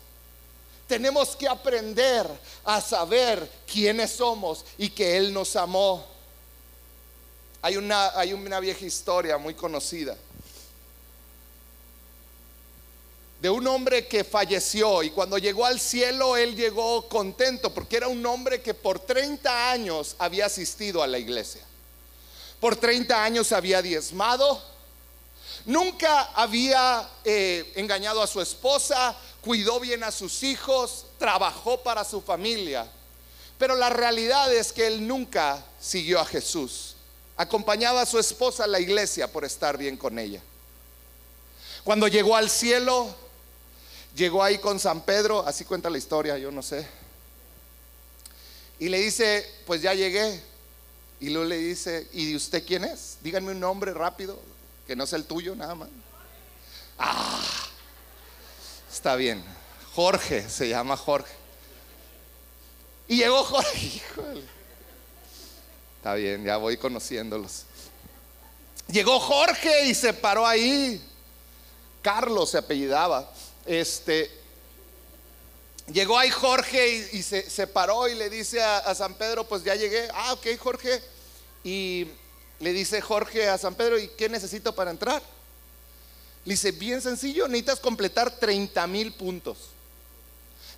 Tenemos 0.89 1.37
que 1.37 1.47
aprender 1.47 2.27
a 2.65 2.81
saber 2.81 3.49
quiénes 3.65 4.11
somos 4.11 4.65
y 4.77 4.89
que 4.89 5.15
Él 5.15 5.33
nos 5.33 5.55
amó. 5.55 6.05
Hay 7.61 7.77
una, 7.77 8.09
hay 8.09 8.33
una 8.33 8.59
vieja 8.59 8.85
historia 8.85 9.37
muy 9.37 9.53
conocida 9.53 10.17
de 13.39 13.49
un 13.49 13.65
hombre 13.67 14.05
que 14.05 14.25
falleció 14.25 15.01
y 15.01 15.11
cuando 15.11 15.37
llegó 15.37 15.65
al 15.65 15.79
cielo 15.79 16.35
él 16.35 16.55
llegó 16.57 17.07
contento 17.07 17.73
porque 17.73 17.95
era 17.95 18.07
un 18.07 18.25
hombre 18.25 18.61
que 18.61 18.73
por 18.73 18.99
30 18.99 19.71
años 19.71 20.15
había 20.19 20.47
asistido 20.47 21.03
a 21.03 21.07
la 21.07 21.19
iglesia. 21.19 21.66
Por 22.59 22.75
30 22.75 23.23
años 23.23 23.51
había 23.51 23.81
diezmado. 23.81 24.61
Nunca 25.65 26.31
había 26.33 27.07
eh, 27.25 27.71
engañado 27.75 28.21
a 28.21 28.27
su 28.27 28.41
esposa, 28.41 29.15
cuidó 29.41 29.79
bien 29.79 30.03
a 30.03 30.11
sus 30.11 30.43
hijos, 30.43 31.05
trabajó 31.17 31.83
para 31.83 32.03
su 32.03 32.21
familia. 32.21 32.89
Pero 33.57 33.75
la 33.75 33.89
realidad 33.89 34.53
es 34.53 34.71
que 34.71 34.87
él 34.87 35.07
nunca 35.07 35.63
siguió 35.79 36.19
a 36.19 36.25
Jesús. 36.25 36.95
Acompañaba 37.35 38.01
a 38.01 38.05
su 38.05 38.17
esposa 38.17 38.63
a 38.63 38.67
la 38.67 38.79
iglesia 38.79 39.31
por 39.31 39.45
estar 39.45 39.77
bien 39.77 39.97
con 39.97 40.17
ella. 40.17 40.41
Cuando 41.83 42.07
llegó 42.07 42.35
al 42.35 42.49
cielo, 42.49 43.13
llegó 44.15 44.43
ahí 44.43 44.57
con 44.57 44.79
San 44.79 45.01
Pedro, 45.01 45.45
así 45.45 45.63
cuenta 45.63 45.89
la 45.89 45.97
historia, 45.97 46.37
yo 46.37 46.51
no 46.51 46.61
sé. 46.61 46.87
Y 48.79 48.89
le 48.89 48.99
dice, 48.99 49.49
pues 49.65 49.81
ya 49.81 49.93
llegué, 49.93 50.41
y 51.19 51.29
luego 51.29 51.47
le 51.47 51.57
dice, 51.57 52.07
¿y 52.13 52.35
usted 52.35 52.65
quién 52.65 52.83
es? 52.83 53.17
Díganme 53.21 53.51
un 53.51 53.59
nombre 53.59 53.93
rápido, 53.93 54.39
que 54.85 54.95
no 54.95 55.07
sea 55.07 55.17
el 55.17 55.25
tuyo 55.25 55.55
nada 55.55 55.73
más. 55.75 55.89
Ah, 56.99 57.43
está 58.91 59.15
bien. 59.15 59.43
Jorge, 59.93 60.47
se 60.47 60.69
llama 60.69 60.95
Jorge. 60.95 61.33
Y 63.07 63.17
llegó 63.17 63.43
Jorge, 63.43 63.77
híjole. 63.95 64.43
Está 65.97 66.13
bien, 66.13 66.43
ya 66.43 66.57
voy 66.57 66.77
conociéndolos. 66.77 67.65
Llegó 68.87 69.19
Jorge 69.19 69.87
y 69.87 69.95
se 69.95 70.13
paró 70.13 70.45
ahí. 70.45 71.03
Carlos 72.01 72.51
se 72.51 72.59
apellidaba. 72.59 73.29
Este, 73.65 74.31
Llegó 75.91 76.19
ahí 76.19 76.29
Jorge 76.29 77.09
y, 77.13 77.23
se, 77.23 77.67
paró 77.67 78.09
y 78.09 78.15
le 78.15 78.29
dice 78.29 78.61
a, 78.61 78.93
San 78.93 79.13
Pedro, 79.13 79.47
pues 79.47 79.63
ya 79.63 79.73
llegué. 79.73 80.09
Ah, 80.13 80.33
ok, 80.33 80.47
Jorge. 80.59 81.01
Y 81.63 82.07
le 82.59 82.73
dice 82.73 82.99
Jorge 82.99 83.47
a 83.47 83.57
San 83.57 83.73
Pedro, 83.75 83.97
¿y 83.97 84.09
qué 84.09 84.27
necesito 84.27 84.75
para 84.75 84.91
entrar? 84.91 85.21
Le 86.43 86.53
dice, 86.53 86.71
bien 86.71 87.01
sencillo, 87.01 87.47
necesitas 87.47 87.79
completar 87.79 88.31
30 88.31 88.85
mil 88.87 89.13
puntos. 89.13 89.57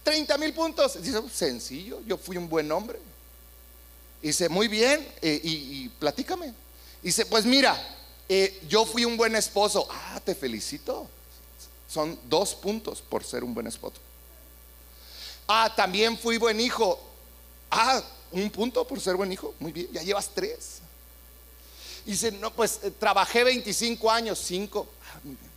30 0.04 0.38
mil 0.38 0.54
puntos. 0.54 1.02
Dice, 1.02 1.22
sencillo, 1.34 2.02
yo 2.06 2.16
fui 2.18 2.38
un 2.38 2.48
buen 2.48 2.72
hombre. 2.72 3.00
Dice, 4.22 4.48
muy 4.48 4.68
bien, 4.68 5.08
eh, 5.24 5.40
y, 5.44 5.90
platícame. 5.90 6.54
Dice, 7.02 7.26
pues 7.26 7.46
mira, 7.46 7.76
eh, 8.28 8.62
yo 8.68 8.86
fui 8.86 9.06
un 9.06 9.18
buen 9.18 9.36
esposo. 9.36 9.88
Ah, 9.90 10.22
te 10.24 10.36
felicito. 10.36 11.10
Son 11.88 12.20
dos 12.26 12.54
puntos 12.54 13.02
por 13.02 13.24
ser 13.24 13.44
un 13.44 13.56
buen 13.56 13.66
esposo. 13.66 14.09
Ah, 15.52 15.74
también 15.76 16.16
fui 16.16 16.38
buen 16.38 16.60
hijo. 16.60 17.00
Ah, 17.72 18.04
un 18.32 18.52
punto 18.52 18.86
por 18.86 19.02
ser 19.02 19.16
buen 19.16 19.32
hijo. 19.32 19.56
Muy 19.60 19.72
bien, 19.72 19.88
ya 19.92 20.04
llevas 20.04 20.30
tres. 20.32 20.78
Dice, 22.06 22.32
no, 22.34 22.54
pues 22.54 22.80
eh, 22.84 22.92
trabajé 22.92 23.44
25 23.44 24.12
años, 24.12 24.38
cinco. 24.38 24.88
Ah, 25.12 25.20
muy 25.24 25.34
bien. 25.34 25.52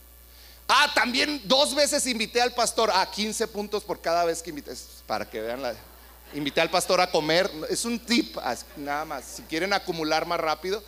Ah, 0.67 0.91
también 0.95 1.43
dos 1.45 1.75
veces 1.75 2.07
invité 2.07 2.41
al 2.41 2.55
pastor 2.55 2.91
ah, 2.91 3.07
15 3.11 3.47
puntos 3.49 3.85
por 3.85 4.01
cada 4.01 4.25
vez 4.25 4.43
que 4.43 4.49
invité. 4.49 4.73
Para 5.07 5.29
que 5.29 5.43
vean 5.43 5.61
la. 5.61 5.75
Invité 6.33 6.63
al 6.63 6.71
pastor 6.71 6.99
a 7.03 7.11
comer. 7.11 7.51
Es 7.69 7.85
un 7.85 7.99
tip, 7.99 8.39
nada 8.79 9.05
más. 9.05 9.25
Si 9.37 9.43
quieren 9.43 9.75
acumular 9.75 10.25
más 10.25 10.41
rápido. 10.41 10.83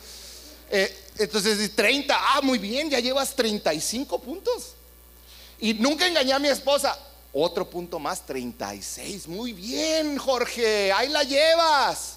Eh, 0.71 1.11
entonces, 1.19 1.75
30. 1.75 2.17
Ah, 2.19 2.41
muy 2.41 2.57
bien, 2.57 2.89
ya 2.89 2.99
llevas 2.99 3.35
35 3.35 4.19
puntos. 4.19 4.73
Y 5.59 5.75
nunca 5.75 6.07
engañé 6.07 6.33
a 6.33 6.39
mi 6.39 6.47
esposa. 6.47 6.97
Otro 7.37 7.69
punto 7.69 7.99
más, 7.99 8.25
36. 8.25 9.27
Muy 9.27 9.51
bien, 9.51 10.17
Jorge, 10.17 10.93
ahí 10.93 11.09
la 11.09 11.21
llevas. 11.23 12.13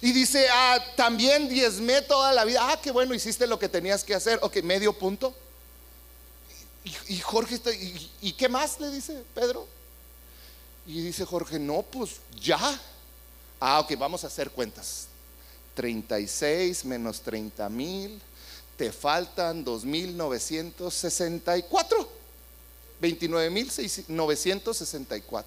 Y 0.00 0.12
dice, 0.12 0.46
ah, 0.48 0.78
también 0.94 1.48
diezmé 1.48 2.00
toda 2.02 2.32
la 2.32 2.44
vida. 2.44 2.70
Ah, 2.70 2.78
qué 2.80 2.92
bueno, 2.92 3.12
hiciste 3.12 3.48
lo 3.48 3.58
que 3.58 3.68
tenías 3.68 4.04
que 4.04 4.14
hacer. 4.14 4.38
Ok, 4.40 4.62
medio 4.62 4.92
punto. 4.92 5.34
Y, 7.08 7.18
Jorge 7.18 7.56
está, 7.56 7.72
y, 7.72 8.32
qué 8.38 8.48
más 8.48 8.78
le 8.78 8.88
dice 8.90 9.24
Pedro? 9.34 9.66
Y 10.86 11.02
dice 11.02 11.24
Jorge, 11.24 11.58
no, 11.58 11.82
pues 11.82 12.20
ya. 12.40 12.80
Ah, 13.58 13.80
ok, 13.80 13.98
vamos 13.98 14.22
a 14.22 14.28
hacer 14.28 14.52
cuentas. 14.52 15.08
36 15.74 16.84
menos 16.84 17.20
30 17.20 17.68
mil, 17.68 18.22
te 18.76 18.92
faltan 18.92 19.64
2.964. 19.64 22.21
29.964. 23.02 25.44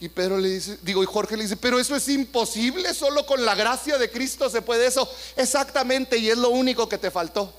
Y 0.00 0.08
Pedro 0.08 0.38
le 0.38 0.48
dice, 0.48 0.78
digo, 0.82 1.02
y 1.02 1.06
Jorge 1.06 1.36
le 1.36 1.42
dice, 1.42 1.56
pero 1.56 1.80
eso 1.80 1.96
es 1.96 2.08
imposible, 2.08 2.94
solo 2.94 3.26
con 3.26 3.44
la 3.44 3.56
gracia 3.56 3.98
de 3.98 4.08
Cristo 4.10 4.48
se 4.48 4.62
puede 4.62 4.86
eso. 4.86 5.10
Exactamente, 5.36 6.16
y 6.16 6.30
es 6.30 6.38
lo 6.38 6.50
único 6.50 6.88
que 6.88 6.98
te 6.98 7.10
faltó. 7.10 7.52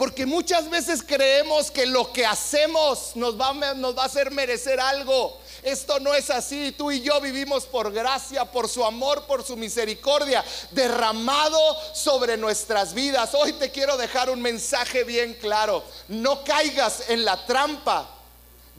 Porque 0.00 0.24
muchas 0.24 0.70
veces 0.70 1.02
creemos 1.06 1.70
que 1.70 1.84
lo 1.84 2.10
que 2.10 2.24
hacemos 2.24 3.12
nos 3.16 3.38
va, 3.38 3.50
a 3.50 4.06
hacer 4.06 4.30
merecer 4.30 4.80
algo. 4.80 5.38
Esto 5.62 6.00
no 6.00 6.14
es 6.14 6.30
así. 6.30 6.72
Tú 6.72 6.90
y 6.90 7.02
yo 7.02 7.20
vivimos 7.20 7.66
por 7.66 7.92
gracia, 7.92 8.46
por 8.46 8.66
su 8.66 8.82
amor, 8.82 9.26
por 9.26 9.44
su 9.44 9.58
misericordia, 9.58 10.42
derramado 10.70 11.58
sobre 11.92 12.38
nuestras 12.38 12.94
vidas. 12.94 13.34
Hoy 13.34 13.52
te 13.52 13.70
quiero 13.70 13.98
dejar 13.98 14.30
un 14.30 14.40
mensaje 14.40 15.04
bien 15.04 15.34
claro. 15.34 15.84
No 16.08 16.44
caigas 16.44 17.10
en 17.10 17.22
la 17.22 17.44
trampa 17.44 18.19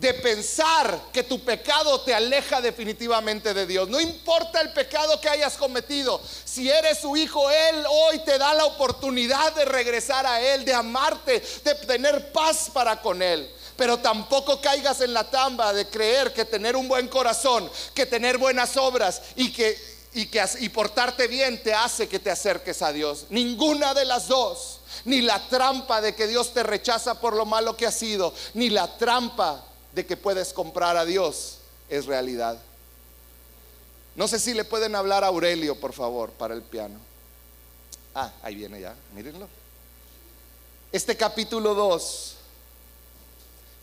de 0.01 0.15
pensar 0.15 0.99
que 1.13 1.21
tu 1.21 1.39
pecado 1.41 2.01
te 2.01 2.11
aleja 2.11 2.59
definitivamente 2.59 3.53
de 3.53 3.67
Dios. 3.67 3.87
No 3.87 4.01
importa 4.01 4.59
el 4.59 4.73
pecado 4.73 5.21
que 5.21 5.29
hayas 5.29 5.53
cometido. 5.57 6.19
Si 6.43 6.67
eres 6.67 6.97
su 6.97 7.15
hijo, 7.15 7.51
Él 7.51 7.85
hoy 7.87 8.17
te 8.25 8.39
da 8.39 8.55
la 8.55 8.65
oportunidad 8.65 9.53
de 9.53 9.63
regresar 9.63 10.25
a 10.25 10.41
Él, 10.41 10.65
de 10.65 10.73
amarte, 10.73 11.43
de 11.63 11.75
tener 11.75 12.31
paz 12.31 12.71
para 12.73 12.99
con 12.99 13.21
Él. 13.21 13.47
Pero 13.77 13.99
tampoco 13.99 14.59
caigas 14.59 15.01
en 15.01 15.13
la 15.13 15.29
tamba 15.29 15.71
de 15.71 15.87
creer 15.87 16.33
que 16.33 16.45
tener 16.45 16.75
un 16.75 16.87
buen 16.87 17.07
corazón, 17.07 17.69
que 17.93 18.07
tener 18.07 18.39
buenas 18.39 18.77
obras 18.77 19.21
y 19.35 19.53
que, 19.53 19.77
y 20.15 20.25
que 20.25 20.43
y 20.61 20.69
portarte 20.69 21.27
bien 21.27 21.61
te 21.61 21.75
hace 21.75 22.09
que 22.09 22.17
te 22.17 22.31
acerques 22.31 22.81
a 22.81 22.91
Dios. 22.91 23.27
Ninguna 23.29 23.93
de 23.93 24.05
las 24.05 24.27
dos. 24.27 24.79
Ni 25.05 25.21
la 25.21 25.47
trampa 25.47 26.01
de 26.01 26.15
que 26.15 26.25
Dios 26.25 26.53
te 26.53 26.63
rechaza 26.63 27.21
por 27.21 27.35
lo 27.35 27.45
malo 27.45 27.77
que 27.77 27.85
has 27.85 27.95
sido, 27.95 28.33
ni 28.55 28.69
la 28.69 28.97
trampa 28.97 29.65
de 29.93 30.06
que 30.06 30.17
puedes 30.17 30.54
comprar 30.54 30.97
a 30.97 31.06
Dios 31.06 31.60
es 31.89 32.06
realidad. 32.06 32.60
No 34.15 34.27
sé 34.27 34.39
si 34.39 34.54
le 34.54 34.65
pueden 34.65 34.95
hablar 34.95 35.23
a 35.23 35.27
Aurelio, 35.27 35.80
por 35.80 35.93
favor, 35.93 36.32
para 36.32 36.54
el 36.54 36.62
piano. 36.62 36.99
Ah, 38.13 38.32
ahí 38.43 38.56
viene 38.56 38.82
ya, 38.82 38.95
mírenlo. 39.13 39.47
Este 40.91 41.15
capítulo 41.15 41.73
2 41.73 42.36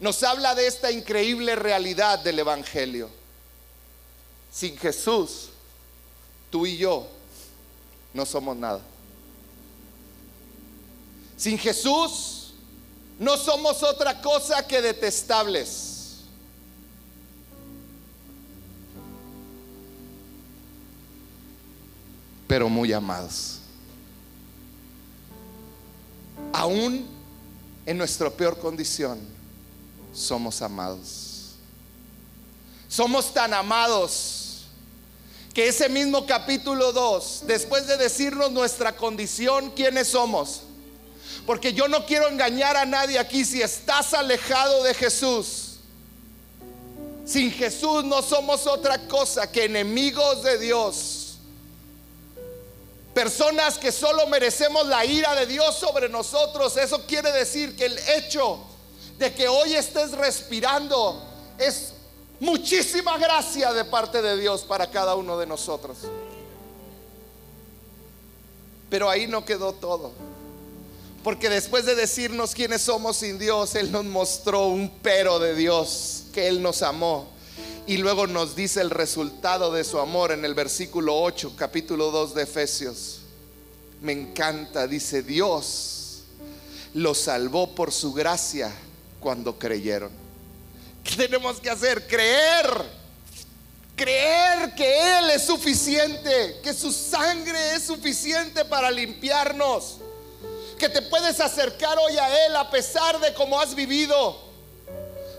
nos 0.01 0.23
habla 0.23 0.55
de 0.55 0.67
esta 0.67 0.91
increíble 0.91 1.57
realidad 1.57 2.19
del 2.19 2.39
Evangelio. 2.39 3.09
Sin 4.53 4.77
Jesús, 4.77 5.49
tú 6.51 6.67
y 6.67 6.77
yo 6.77 7.07
no 8.13 8.27
somos 8.27 8.57
nada. 8.57 8.81
Sin 11.37 11.59
Jesús 11.59 12.53
no 13.19 13.37
somos 13.37 13.83
otra 13.83 14.21
cosa 14.21 14.67
que 14.67 14.83
detestables. 14.83 15.88
Pero 22.49 22.69
muy 22.69 22.93
amados. 22.93 23.59
Aún 26.53 27.07
en 27.85 27.99
nuestra 27.99 28.31
peor 28.31 28.59
condición, 28.59 29.21
somos 30.15 30.61
amados. 30.63 31.53
Somos 32.89 33.33
tan 33.35 33.53
amados 33.53 34.65
que 35.53 35.69
ese 35.69 35.89
mismo 35.91 36.27
capítulo 36.27 36.93
2, 36.93 37.43
después 37.47 37.87
de 37.87 37.99
decirnos 37.99 38.51
nuestra 38.51 38.97
condición, 38.97 39.71
quiénes 39.73 40.09
somos, 40.09 40.63
porque 41.45 41.75
yo 41.75 41.87
no 41.87 42.07
quiero 42.07 42.29
engañar 42.29 42.77
a 42.77 42.87
nadie 42.87 43.19
aquí 43.19 43.45
si 43.45 43.61
estás 43.61 44.15
alejado 44.15 44.83
de 44.85 44.95
Jesús. 44.95 45.65
Sin 47.27 47.51
Jesús 47.51 48.05
no 48.05 48.23
somos 48.23 48.67
otra 48.67 49.07
cosa 49.07 49.51
que 49.53 49.67
enemigos 49.67 50.43
de 50.43 50.59
Dios 50.59 51.18
personas 53.19 53.79
que 53.79 53.91
solo 53.91 54.29
merecemos 54.29 54.87
la 54.87 55.05
ira 55.05 55.35
de 55.35 55.45
Dios 55.45 55.75
sobre 55.75 56.09
nosotros. 56.09 56.77
Eso 56.77 57.05
quiere 57.05 57.33
decir 57.33 57.75
que 57.75 57.87
el 57.87 57.99
hecho 58.11 58.61
de 59.19 59.35
que 59.35 59.49
hoy 59.49 59.75
estés 59.75 60.13
respirando 60.13 61.21
es 61.59 61.95
muchísima 62.39 63.19
gracia 63.19 63.73
de 63.73 63.85
parte 63.85 64.23
de 64.23 64.37
Dios 64.37 64.63
para 64.63 64.89
cada 64.89 65.17
uno 65.17 65.37
de 65.37 65.47
nosotros. 65.47 65.99
Pero 68.89 69.11
ahí 69.11 69.27
no 69.27 69.45
quedó 69.45 69.73
todo. 69.73 70.13
Porque 71.25 71.51
después 71.51 71.87
de 71.87 71.97
decirnos 71.97 72.55
quiénes 72.55 72.83
somos 72.83 73.17
sin 73.17 73.37
Dios, 73.37 73.75
Él 73.75 73.91
nos 73.91 74.05
mostró 74.05 74.69
un 74.69 74.91
pero 75.03 75.41
de 75.41 75.57
Dios, 75.57 76.27
que 76.33 76.47
Él 76.47 76.63
nos 76.63 76.83
amó 76.83 77.27
y 77.89 77.97
luego 77.97 78.27
nos 78.27 78.55
dice 78.55 78.83
el 78.83 78.91
resultado 78.91 79.73
de 79.73 79.83
su 79.83 79.99
amor 79.99 80.31
en 80.31 80.45
el 80.45 80.53
versículo 80.53 81.19
8, 81.23 81.55
capítulo 81.57 82.11
2 82.11 82.35
de 82.35 82.43
Efesios. 82.43 83.21
Me 84.03 84.13
encanta, 84.13 84.87
dice 84.87 85.23
Dios 85.23 86.25
lo 86.93 87.15
salvó 87.15 87.75
por 87.75 87.91
su 87.91 88.13
gracia 88.13 88.71
cuando 89.21 89.59
creyeron. 89.59 90.11
¿Qué 91.03 91.17
tenemos 91.17 91.61
que 91.61 91.71
hacer? 91.71 92.07
Creer. 92.07 92.99
Creer 93.97 94.75
que 94.75 95.19
Él 95.19 95.31
es 95.31 95.45
suficiente, 95.45 96.61
que 96.63 96.75
su 96.75 96.93
sangre 96.93 97.75
es 97.75 97.85
suficiente 97.85 98.67
para 98.67 98.91
limpiarnos, 98.91 99.97
que 100.79 100.91
te 100.91 101.01
puedes 101.01 101.41
acercar 101.41 101.97
hoy 101.99 102.19
a 102.19 102.47
Él 102.47 102.55
a 102.55 102.71
pesar 102.71 103.19
de 103.19 103.33
cómo 103.33 103.59
has 103.59 103.75
vivido 103.75 104.48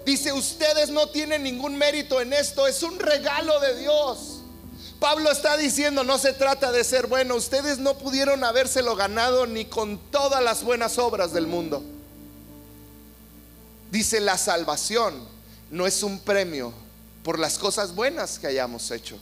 Dice, 0.05 0.33
ustedes 0.33 0.89
no 0.89 1.07
tienen 1.07 1.43
ningún 1.43 1.77
mérito 1.77 2.21
en 2.21 2.33
esto, 2.33 2.67
es 2.67 2.83
un 2.83 2.99
regalo 2.99 3.59
de 3.59 3.77
Dios. 3.77 4.39
Pablo 4.99 5.31
está 5.31 5.55
diciendo, 5.55 6.03
no 6.03 6.17
se 6.17 6.33
trata 6.33 6.71
de 6.71 6.83
ser 6.83 7.07
bueno, 7.07 7.35
ustedes 7.35 7.77
no 7.77 7.97
pudieron 7.97 8.43
habérselo 8.43 8.95
ganado 8.95 9.45
ni 9.47 9.65
con 9.65 9.97
todas 10.11 10.43
las 10.43 10.63
buenas 10.63 10.97
obras 10.97 11.31
del 11.31 11.47
mundo. 11.47 11.81
Dice, 13.91 14.19
la 14.19 14.37
salvación 14.37 15.25
no 15.71 15.87
es 15.87 16.03
un 16.03 16.19
premio 16.19 16.73
por 17.23 17.39
las 17.39 17.57
cosas 17.57 17.95
buenas 17.95 18.39
que 18.39 18.47
hayamos 18.47 18.91
hecho. 18.91 19.17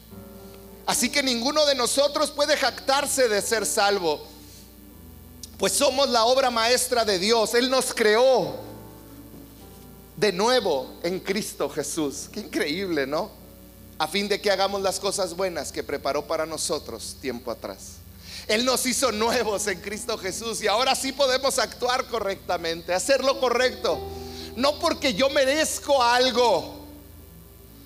Así 0.85 1.09
que 1.09 1.21
ninguno 1.21 1.65
de 1.65 1.75
nosotros 1.75 2.31
puede 2.31 2.57
jactarse 2.57 3.27
de 3.27 3.41
ser 3.41 3.65
salvo, 3.65 4.25
pues 5.57 5.73
somos 5.73 6.09
la 6.09 6.25
obra 6.25 6.49
maestra 6.49 7.05
de 7.05 7.19
Dios. 7.19 7.53
Él 7.53 7.69
nos 7.69 7.93
creó 7.93 8.66
de 10.17 10.31
nuevo 10.33 10.95
en 11.03 11.19
Cristo 11.19 11.69
Jesús. 11.69 12.27
Qué 12.31 12.41
increíble, 12.41 13.07
¿no? 13.07 13.29
A 13.99 14.07
fin 14.07 14.27
de 14.27 14.41
que 14.41 14.51
hagamos 14.51 14.81
las 14.81 14.99
cosas 14.99 15.35
buenas 15.35 15.71
que 15.71 15.83
preparó 15.83 16.27
para 16.27 16.45
nosotros 16.45 17.15
tiempo 17.21 17.51
atrás. 17.51 17.97
Él 18.47 18.65
nos 18.65 18.85
hizo 18.85 19.11
nuevos 19.11 19.67
en 19.67 19.79
Cristo 19.79 20.17
Jesús 20.17 20.61
y 20.61 20.67
ahora 20.67 20.95
sí 20.95 21.11
podemos 21.11 21.59
actuar 21.59 22.05
correctamente, 22.07 22.93
hacer 22.93 23.23
lo 23.23 23.39
correcto. 23.39 23.99
No 24.55 24.79
porque 24.79 25.13
yo 25.13 25.29
merezco 25.29 26.01
algo 26.01 26.77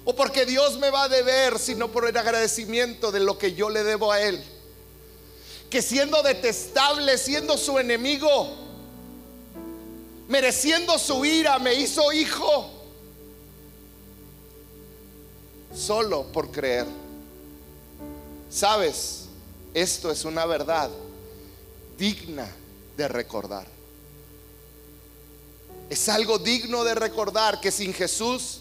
o 0.06 0.15
porque 0.15 0.46
Dios 0.46 0.80
me 0.80 0.89
va 0.89 1.04
a 1.04 1.10
deber, 1.10 1.60
sino 1.60 1.89
por 1.89 2.08
el 2.08 2.15
agradecimiento 2.15 3.12
de 3.12 3.20
lo 3.20 3.38
que 3.38 3.54
yo 3.54 3.70
le 3.70 3.84
debo 3.84 4.12
a 4.12 4.22
Él. 4.22 4.41
Que 5.70 5.82
siendo 5.82 6.22
detestable, 6.24 7.17
siendo 7.17 7.58
su 7.58 7.78
enemigo, 7.80 8.70
mereciendo 10.32 10.98
su 10.98 11.26
ira, 11.26 11.60
me 11.60 11.76
hizo 11.76 12.12
hijo. 12.13 12.72
Solo 15.76 16.24
por 16.32 16.50
creer. 16.50 16.86
Sabes, 18.50 19.26
esto 19.74 20.10
es 20.10 20.24
una 20.24 20.46
verdad 20.46 20.89
digna 21.98 22.50
de 22.96 23.08
recordar. 23.10 23.67
Es 25.89 26.08
algo 26.08 26.39
digno 26.39 26.86
de 26.86 26.96
recordar 26.96 27.60
que 27.60 27.70
sin 27.70 27.94
Jesús 27.94 28.60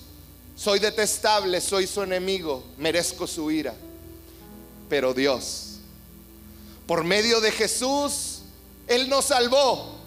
soy 0.57 0.81
detestable, 0.81 1.61
soy 1.61 1.87
su 1.87 2.03
enemigo, 2.03 2.65
merezco 2.79 3.29
su 3.29 3.49
ira. 3.49 3.75
Pero 4.89 5.15
Dios, 5.15 5.77
por 6.89 7.05
medio 7.05 7.41
de 7.41 7.53
Jesús, 7.53 8.41
Él 8.89 9.09
nos 9.09 9.27
salvó 9.27 10.00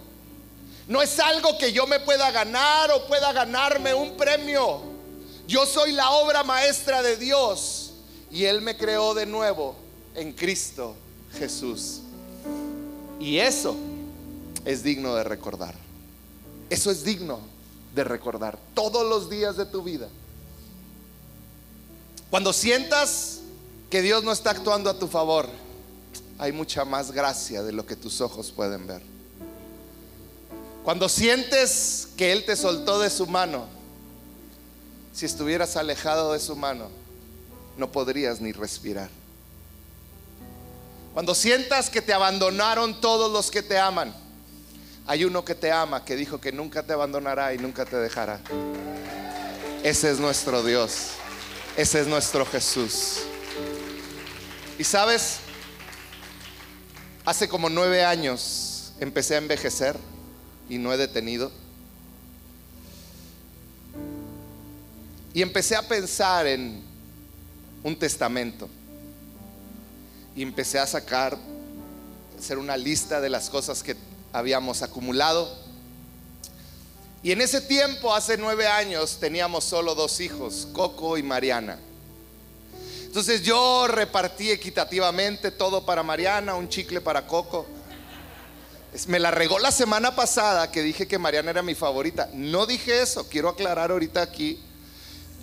no 0.88 1.02
es 1.02 1.20
algo 1.20 1.58
que 1.58 1.72
yo 1.72 1.88
me 1.88 2.00
pueda 2.00 2.32
ganar 2.32 2.92
o 2.92 3.08
pueda 3.08 3.32
ganarme 3.32 3.94
un 3.94 4.18
premio. 4.18 4.82
Yo 5.48 5.66
soy 5.66 5.94
la 5.94 6.12
obra 6.12 6.44
maestra 6.44 7.02
de 7.02 7.18
Dios 7.18 7.92
y 8.32 8.46
Él 8.46 8.62
me 8.62 8.76
creó 8.76 9.14
de 9.14 9.26
nuevo 9.26 9.76
en 10.16 10.34
Cristo 10.34 10.96
Jesús. 11.38 12.02
Y 13.20 13.38
eso 13.38 13.76
es 14.66 14.84
digno 14.84 15.16
de 15.16 15.24
recordar. 15.24 15.76
Eso 16.70 16.92
es 16.92 17.04
digno 17.04 17.40
de 17.96 18.04
recordar 18.04 18.58
todos 18.74 19.08
los 19.08 19.30
días 19.30 19.56
de 19.56 19.66
tu 19.66 19.84
vida. 19.84 20.10
Cuando 22.30 22.52
sientas 22.52 23.42
que 23.90 24.02
Dios 24.02 24.24
no 24.24 24.32
está 24.32 24.52
actuando 24.52 24.90
a 24.90 24.98
tu 24.98 25.08
favor, 25.08 25.48
hay 26.40 26.52
mucha 26.52 26.84
más 26.84 27.12
gracia 27.12 27.62
de 27.62 27.72
lo 27.72 27.86
que 27.86 27.96
tus 27.96 28.22
ojos 28.22 28.52
pueden 28.52 28.88
ver. 28.88 29.13
Cuando 30.84 31.08
sientes 31.08 32.10
que 32.18 32.34
Él 32.34 32.44
te 32.44 32.58
soltó 32.58 33.00
de 33.00 33.10
su 33.10 33.26
mano, 33.26 33.68
si 35.14 35.26
estuvieras 35.26 35.78
alejado 35.78 36.34
de 36.34 36.40
su 36.40 36.56
mano, 36.58 36.90
no 37.78 37.92
podrías 37.92 38.42
ni 38.42 38.52
respirar. 38.52 39.10
Cuando 41.14 41.36
sientas 41.36 41.90
que 41.90 42.02
te 42.02 42.14
abandonaron 42.14 43.00
todos 43.00 43.32
los 43.32 43.50
que 43.50 43.62
te 43.62 43.78
aman, 43.78 44.14
hay 45.08 45.24
uno 45.24 45.46
que 45.46 45.56
te 45.56 45.72
ama, 45.72 46.04
que 46.04 46.16
dijo 46.16 46.42
que 46.42 46.52
nunca 46.52 46.84
te 46.84 46.92
abandonará 46.92 47.54
y 47.54 47.60
nunca 47.60 47.86
te 47.86 47.98
dejará. 47.98 48.42
Ese 49.84 50.12
es 50.12 50.20
nuestro 50.20 50.64
Dios. 50.64 51.10
Ese 51.78 52.02
es 52.02 52.08
nuestro 52.08 52.46
Jesús. 52.46 53.20
Y 54.78 54.84
sabes, 54.84 55.38
hace 57.24 57.48
como 57.48 57.70
nueve 57.70 58.04
años 58.04 58.94
empecé 59.00 59.36
a 59.36 59.38
envejecer 59.38 59.98
y 60.70 60.78
no 60.78 60.94
he 60.94 60.98
detenido. 60.98 61.52
Y 65.34 65.42
empecé 65.42 65.76
a 65.76 65.88
pensar 65.88 66.46
en 66.48 66.84
un 67.84 67.98
testamento. 67.98 68.70
Y 70.36 70.42
empecé 70.42 70.80
a 70.80 70.88
sacar, 70.88 71.38
hacer 72.40 72.58
una 72.58 72.78
lista 72.78 73.20
de 73.22 73.30
las 73.30 73.50
cosas 73.50 73.84
que 73.84 73.96
habíamos 74.32 74.82
acumulado. 74.82 75.56
Y 77.24 77.32
en 77.32 77.42
ese 77.42 77.62
tiempo, 77.62 78.14
hace 78.14 78.38
nueve 78.38 78.68
años, 78.68 79.18
teníamos 79.20 79.64
solo 79.64 79.96
dos 79.96 80.20
hijos, 80.20 80.68
Coco 80.74 81.18
y 81.18 81.24
Mariana. 81.24 81.80
Entonces 83.06 83.44
yo 83.44 83.88
repartí 83.88 84.50
equitativamente 84.50 85.52
todo 85.52 85.86
para 85.86 86.02
Mariana, 86.02 86.56
un 86.56 86.68
chicle 86.68 87.00
para 87.00 87.28
Coco. 87.28 87.68
Me 89.08 89.20
la 89.20 89.32
regó 89.32 89.58
la 89.58 89.72
semana 89.72 90.16
pasada 90.16 90.72
que 90.72 90.84
dije 90.84 91.08
que 91.08 91.18
Mariana 91.18 91.52
era 91.52 91.64
mi 91.64 91.74
favorita. 91.74 92.30
No 92.34 92.66
dije 92.66 93.02
eso, 93.02 93.28
quiero 93.28 93.50
aclarar 93.50 93.92
ahorita 93.92 94.22
aquí. 94.22 94.60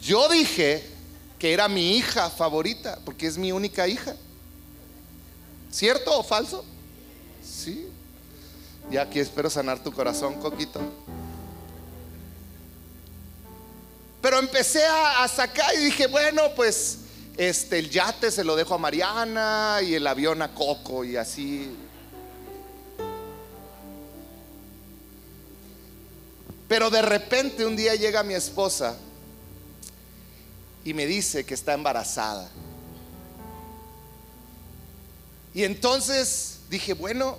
Yo 0.01 0.29
dije 0.29 0.85
que 1.39 1.53
era 1.53 1.69
mi 1.69 1.97
hija 1.97 2.31
favorita, 2.31 2.99
porque 3.05 3.27
es 3.27 3.37
mi 3.37 3.51
única 3.51 3.89
hija. 3.89 4.15
¿Cierto 5.71 6.19
o 6.19 6.23
falso? 6.23 6.65
Sí. 7.43 7.89
Ya 8.91 9.03
aquí 9.03 9.19
espero 9.19 9.51
sanar 9.51 9.83
tu 9.83 9.93
corazón, 9.93 10.35
Coquito. 10.35 10.81
Pero 14.21 14.39
empecé 14.39 14.85
a, 14.85 15.27
sacar 15.29 15.75
y 15.75 15.85
dije, 15.85 16.07
bueno, 16.07 16.43
pues 16.55 16.99
este, 17.37 17.79
el 17.79 17.91
yate 17.91 18.31
se 18.31 18.45
lo 18.45 18.55
dejo 18.55 18.75
a 18.75 18.79
Mariana 18.79 19.79
y 19.83 19.95
el 19.95 20.07
avión 20.07 20.43
a 20.43 20.53
Coco 20.53 21.05
y 21.05 21.17
así. 21.17 21.75
Pero 26.71 26.89
de 26.89 27.03
repente 27.03 27.67
un 27.67 27.75
día 27.75 27.97
llega 27.97 28.23
mi 28.23 28.35
esposa 28.35 28.97
y 30.85 30.95
me 30.95 31.05
dice 31.05 31.45
que 31.45 31.55
está 31.55 31.75
embarazada. 31.75 32.49
Y 35.53 35.65
entonces 35.65 36.59
dije, 36.69 36.93
bueno, 36.93 37.39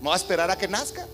voy 0.00 0.14
a 0.14 0.16
esperar 0.16 0.50
a 0.50 0.56
que 0.56 0.66
nazca. 0.66 1.06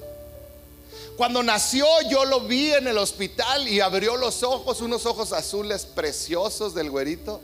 Cuando 1.16 1.42
nació 1.42 1.85
yo 2.09 2.25
lo 2.27 2.42
vi 2.42 2.75
en 2.75 2.87
el 2.87 2.96
hospital 2.96 3.66
y 3.66 3.81
abrió 3.81 4.16
los 4.16 4.44
ojos, 4.44 4.81
unos 4.81 5.05
ojos 5.05 5.33
azules 5.33 5.87
preciosos 5.87 6.75
del 6.75 6.90
güerito. 6.90 7.40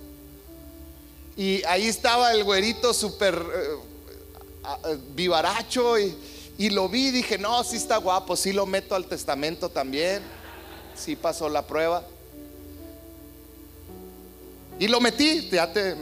Y 1.37 1.65
ahí 1.65 1.89
estaba 1.89 2.31
el 2.31 2.45
güerito 2.45 2.95
súper 2.95 3.35
eh, 3.35 4.99
vivaracho 5.17 5.99
y, 5.99 6.17
y, 6.59 6.71
lo 6.71 6.89
vi 6.89 7.11
dije, 7.11 7.39
no, 7.39 7.63
sí 7.65 7.77
está 7.77 7.97
guapo, 7.99 8.37
sí 8.37 8.53
lo 8.53 8.67
meto 8.67 8.95
al 8.95 9.07
testamento 9.07 9.69
también, 9.69 10.23
sí 10.95 11.17
pasó 11.17 11.49
la 11.49 11.67
prueba. 11.67 12.05
Y 14.79 14.89
lo 14.89 15.01
metí, 15.01 15.49
ya 15.51 15.73
te, 15.73 15.97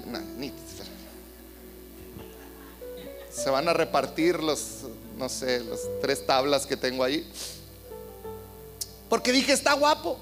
se 3.31 3.51
van 3.51 3.69
a 3.69 3.73
repartir 3.73 4.43
los, 4.43 4.83
no 5.19 5.29
sé, 5.29 5.61
las 5.61 5.81
tres 6.01 6.25
tablas 6.25 6.67
que 6.67 6.77
tengo 6.77 7.03
ahí. 7.03 7.29
Porque 9.09 9.33
dije, 9.33 9.53
está 9.53 9.75
guapo. 9.75 10.19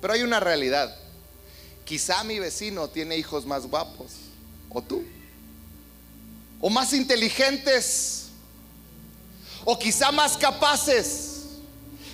Pero 0.00 0.14
hay 0.14 0.22
una 0.22 0.40
realidad. 0.40 0.96
Quizá 1.84 2.24
mi 2.24 2.38
vecino 2.38 2.88
tiene 2.88 3.16
hijos 3.16 3.46
más 3.46 3.66
guapos. 3.66 4.12
O 4.70 4.82
tú. 4.82 5.02
O 6.60 6.70
más 6.70 6.92
inteligentes. 6.92 8.28
O 9.64 9.78
quizá 9.78 10.12
más 10.12 10.36
capaces. 10.36 11.30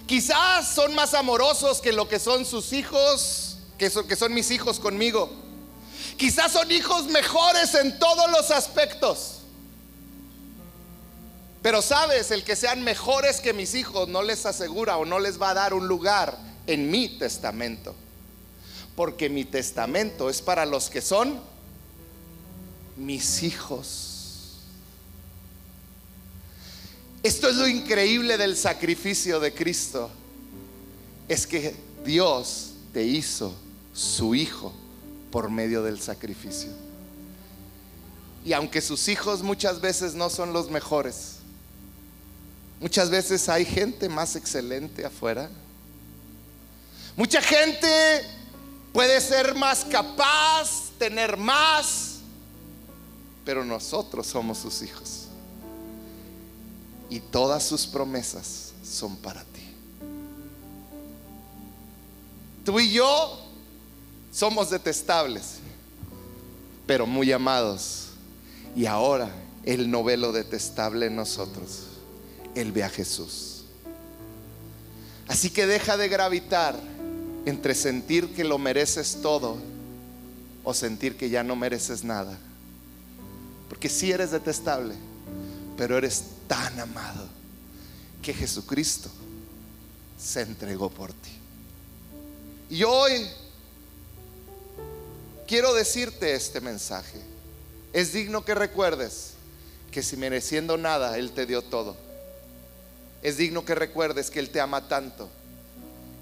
Quizás 0.07 0.69
son 0.69 0.95
más 0.95 1.15
amorosos 1.15 1.81
que 1.81 1.93
lo 1.93 2.09
que 2.09 2.21
son 2.21 2.45
sus 2.45 2.73
hijos, 2.73 3.59
que 3.77 3.91
son, 3.91 4.07
que 4.07 4.15
son 4.15 4.33
mis 4.33 4.51
hijos 4.53 4.79
conmigo. 4.79 5.29
Quizás 6.17 6.53
son 6.53 6.71
hijos 6.71 7.07
mejores 7.07 7.75
en 7.75 7.99
todos 7.99 8.31
los 8.31 8.51
aspectos. 8.51 9.41
Pero 11.61 11.83
sabes, 11.83 12.31
el 12.31 12.45
que 12.45 12.55
sean 12.55 12.85
mejores 12.85 13.41
que 13.41 13.53
mis 13.53 13.75
hijos 13.75 14.07
no 14.07 14.23
les 14.23 14.47
asegura 14.47 14.99
o 14.99 15.05
no 15.05 15.19
les 15.19 15.43
va 15.43 15.51
a 15.51 15.55
dar 15.55 15.75
un 15.75 15.89
lugar 15.89 16.39
en 16.69 16.91
mi 16.91 17.09
testamento. 17.09 17.95
Porque 18.95 19.29
mi 19.29 19.45
testamento 19.45 20.31
es 20.31 20.41
para 20.41 20.65
los 20.65 20.89
que 20.89 21.03
son 21.03 21.41
mis 22.97 23.43
hijos. 23.43 24.16
Esto 27.27 27.49
es 27.49 27.57
lo 27.57 27.67
increíble 27.67 28.37
del 28.39 28.57
sacrificio 28.57 29.41
de 29.41 29.53
Cristo. 29.53 30.11
Es 31.29 31.47
que 31.47 31.75
Dios 32.05 32.73
te 32.93 33.03
hizo 33.03 33.55
su 33.93 34.35
hijo 34.35 34.73
por 35.31 35.51
medio 35.51 35.83
del 35.83 36.01
sacrificio. 36.01 36.71
Y 38.45 38.53
aunque 38.53 38.81
sus 38.81 39.09
hijos 39.09 39.43
muchas 39.43 39.81
veces 39.81 40.15
no 40.15 40.31
son 40.31 40.53
los 40.53 40.71
mejores, 40.71 41.37
Muchas 42.81 43.09
veces 43.09 43.49
hay 43.49 43.65
gente 43.65 44.09
más 44.09 44.37
excelente 44.37 45.05
afuera. 45.05 45.49
Mucha 47.17 47.41
gente 47.41 47.89
puede 48.93 49.21
ser 49.21 49.55
más 49.55 49.85
capaz, 49.85 50.91
tener 50.99 51.39
más, 51.39 52.19
pero 53.45 53.65
nosotros 53.65 54.27
somos 54.27 54.59
sus 54.59 54.83
hijos. 54.83 55.26
Y 57.09 57.21
todas 57.21 57.63
sus 57.63 57.87
promesas 57.87 58.73
son 58.83 59.17
para 59.17 59.43
ti. 59.45 59.63
Tú 62.65 62.81
y 62.81 62.91
yo 62.91 63.41
somos 64.33 64.71
detestables, 64.71 65.59
pero 66.87 67.07
muy 67.07 67.31
amados. 67.31 68.09
Y 68.75 68.87
ahora 68.87 69.31
el 69.65 69.91
novelo 69.91 70.33
detestable 70.33 71.07
en 71.07 71.17
nosotros 71.17 71.87
él 72.57 72.73
ve 72.73 72.83
a 72.83 72.89
Jesús. 72.89 73.65
Así 75.29 75.51
que 75.51 75.67
deja 75.67 75.97
de 75.97 76.09
gravitar 76.09 76.75
entre 77.45 77.75
sentir 77.75 78.35
que 78.35 78.45
lo 78.45 78.59
mereces 78.59 79.19
todo 79.23 79.57
o 80.65 80.75
sentir 80.75 81.17
que 81.17 81.29
ya 81.31 81.45
no 81.45 81.55
mereces 81.55 82.03
nada. 82.03 82.37
Porque 83.69 83.89
si 83.89 84.11
eres 84.11 84.31
detestable, 84.31 84.95
pero 85.77 85.99
eres 85.99 86.25
tan 86.47 86.79
amado 86.81 87.27
que 88.23 88.33
Jesucristo 88.33 89.11
se 90.19 90.43
entregó 90.43 90.91
por 90.91 91.13
ti. 91.13 91.33
Y 92.71 92.83
hoy 92.83 93.27
quiero 95.47 95.75
decirte 95.75 96.35
este 96.35 96.61
mensaje. 96.61 97.21
Es 97.93 98.13
digno 98.13 98.45
que 98.45 98.55
recuerdes 98.55 99.33
que 99.91 100.03
si 100.03 100.17
mereciendo 100.17 100.77
nada, 100.77 101.17
Él 101.19 101.31
te 101.33 101.47
dio 101.47 101.63
todo 101.63 102.07
es 103.27 103.37
digno 103.37 103.65
que 103.65 103.75
recuerdes 103.75 104.31
que 104.31 104.39
Él 104.39 104.51
te 104.51 104.61
ama 104.61 104.87
tanto 104.87 105.29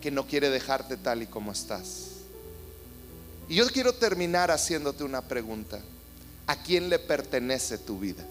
que 0.01 0.11
no 0.11 0.27
quiere 0.27 0.49
dejarte 0.49 0.97
tal 0.97 1.23
y 1.23 1.27
como 1.27 1.53
estás. 1.53 2.09
Y 3.47 3.57
yo 3.57 3.67
quiero 3.69 3.93
terminar 3.93 4.51
haciéndote 4.51 5.05
una 5.05 5.21
pregunta. 5.21 5.81
¿A 6.47 6.57
quién 6.63 6.89
le 6.89 6.99
pertenece 6.99 7.77
tu 7.77 7.99
vida? 7.99 8.25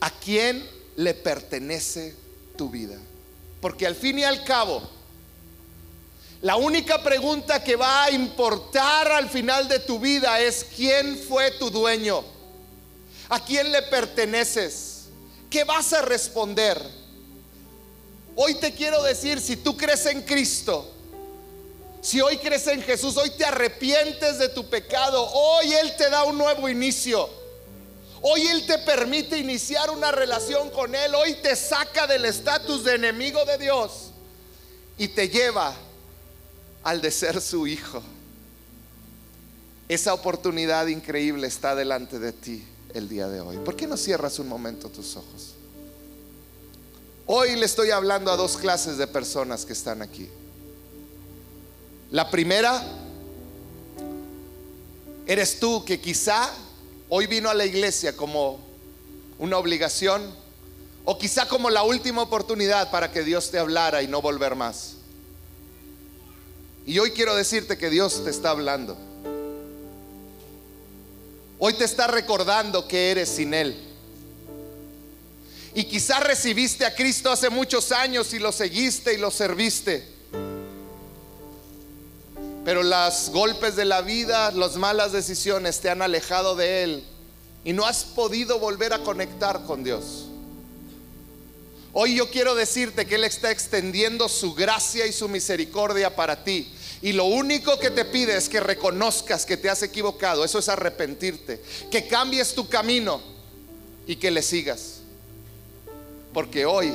¿A 0.00 0.10
quién 0.10 0.68
le 0.96 1.14
pertenece 1.14 2.14
tu 2.56 2.68
vida? 2.68 2.96
Porque 3.60 3.86
al 3.86 3.94
fin 3.94 4.18
y 4.18 4.24
al 4.24 4.44
cabo, 4.44 4.82
la 6.42 6.56
única 6.56 7.02
pregunta 7.02 7.64
que 7.64 7.76
va 7.76 8.04
a 8.04 8.10
importar 8.10 9.10
al 9.10 9.28
final 9.28 9.68
de 9.68 9.78
tu 9.80 9.98
vida 9.98 10.38
es 10.40 10.66
quién 10.76 11.18
fue 11.18 11.50
tu 11.52 11.70
dueño, 11.70 12.22
a 13.28 13.42
quién 13.44 13.72
le 13.72 13.82
perteneces. 13.82 15.06
¿Qué 15.48 15.64
vas 15.64 15.92
a 15.92 16.02
responder? 16.02 16.80
Hoy 18.34 18.54
te 18.56 18.72
quiero 18.72 19.02
decir, 19.02 19.40
si 19.40 19.56
tú 19.56 19.76
crees 19.76 20.04
en 20.06 20.22
Cristo, 20.22 20.92
si 22.02 22.20
hoy 22.20 22.36
crees 22.36 22.66
en 22.66 22.82
Jesús, 22.82 23.16
hoy 23.16 23.30
te 23.30 23.44
arrepientes 23.44 24.38
de 24.38 24.50
tu 24.50 24.68
pecado, 24.68 25.28
hoy 25.32 25.72
Él 25.72 25.96
te 25.96 26.10
da 26.10 26.24
un 26.24 26.36
nuevo 26.36 26.68
inicio. 26.68 27.28
Hoy 28.22 28.46
Él 28.46 28.66
te 28.66 28.78
permite 28.78 29.38
iniciar 29.38 29.90
una 29.90 30.10
relación 30.10 30.70
con 30.70 30.94
Él. 30.94 31.14
Hoy 31.14 31.34
te 31.42 31.54
saca 31.54 32.06
del 32.06 32.24
estatus 32.24 32.84
de 32.84 32.94
enemigo 32.94 33.44
de 33.44 33.58
Dios 33.58 34.10
y 34.98 35.08
te 35.08 35.28
lleva 35.28 35.74
al 36.82 37.00
de 37.00 37.10
ser 37.10 37.40
su 37.40 37.66
hijo. 37.66 38.02
Esa 39.88 40.14
oportunidad 40.14 40.86
increíble 40.86 41.46
está 41.46 41.74
delante 41.74 42.18
de 42.18 42.32
ti 42.32 42.64
el 42.94 43.08
día 43.08 43.28
de 43.28 43.40
hoy. 43.40 43.58
¿Por 43.58 43.76
qué 43.76 43.86
no 43.86 43.96
cierras 43.96 44.38
un 44.38 44.48
momento 44.48 44.88
tus 44.88 45.16
ojos? 45.16 45.54
Hoy 47.26 47.56
le 47.56 47.66
estoy 47.66 47.90
hablando 47.90 48.30
a 48.30 48.36
dos 48.36 48.56
clases 48.56 48.98
de 48.98 49.06
personas 49.06 49.64
que 49.64 49.72
están 49.72 50.00
aquí. 50.00 50.28
La 52.10 52.30
primera, 52.30 52.82
eres 55.26 55.58
tú 55.58 55.84
que 55.84 56.00
quizá 56.00 56.52
hoy 57.08 57.26
vino 57.26 57.48
a 57.48 57.54
la 57.54 57.64
iglesia 57.64 58.16
como 58.16 58.60
una 59.38 59.58
obligación 59.58 60.34
o 61.04 61.18
quizá 61.18 61.46
como 61.46 61.70
la 61.70 61.84
última 61.84 62.22
oportunidad 62.22 62.90
para 62.90 63.12
que 63.12 63.22
Dios 63.22 63.50
te 63.50 63.58
hablara 63.58 64.02
y 64.02 64.08
no 64.08 64.20
volver 64.20 64.56
más. 64.56 64.94
Y 66.84 66.98
hoy 66.98 67.10
quiero 67.10 67.34
decirte 67.34 67.78
que 67.78 67.90
Dios 67.90 68.24
te 68.24 68.30
está 68.30 68.50
hablando. 68.50 68.96
Hoy 71.58 71.74
te 71.74 71.84
está 71.84 72.06
recordando 72.06 72.86
que 72.86 73.10
eres 73.10 73.28
sin 73.28 73.54
Él. 73.54 73.76
Y 75.74 75.84
quizás 75.84 76.22
recibiste 76.22 76.84
a 76.84 76.94
Cristo 76.94 77.30
hace 77.30 77.50
muchos 77.50 77.92
años 77.92 78.32
y 78.34 78.38
lo 78.38 78.50
seguiste 78.50 79.14
y 79.14 79.18
lo 79.18 79.30
serviste. 79.30 80.15
Pero 82.66 82.82
los 82.82 83.30
golpes 83.30 83.76
de 83.76 83.84
la 83.84 84.02
vida, 84.02 84.50
las 84.50 84.74
malas 84.74 85.12
decisiones 85.12 85.78
te 85.78 85.88
han 85.88 86.02
alejado 86.02 86.56
de 86.56 86.82
Él 86.82 87.04
y 87.64 87.72
no 87.72 87.86
has 87.86 88.02
podido 88.02 88.58
volver 88.58 88.92
a 88.92 89.04
conectar 89.04 89.62
con 89.66 89.84
Dios. 89.84 90.26
Hoy 91.92 92.16
yo 92.16 92.28
quiero 92.28 92.56
decirte 92.56 93.06
que 93.06 93.14
Él 93.14 93.22
está 93.22 93.52
extendiendo 93.52 94.28
su 94.28 94.52
gracia 94.52 95.06
y 95.06 95.12
su 95.12 95.28
misericordia 95.28 96.16
para 96.16 96.42
ti. 96.42 96.68
Y 97.02 97.12
lo 97.12 97.26
único 97.26 97.78
que 97.78 97.90
te 97.90 98.04
pide 98.04 98.36
es 98.36 98.48
que 98.48 98.58
reconozcas 98.58 99.46
que 99.46 99.56
te 99.56 99.70
has 99.70 99.84
equivocado. 99.84 100.44
Eso 100.44 100.58
es 100.58 100.68
arrepentirte. 100.68 101.62
Que 101.88 102.08
cambies 102.08 102.52
tu 102.52 102.68
camino 102.68 103.22
y 104.08 104.16
que 104.16 104.32
le 104.32 104.42
sigas. 104.42 105.02
Porque 106.34 106.66
hoy 106.66 106.92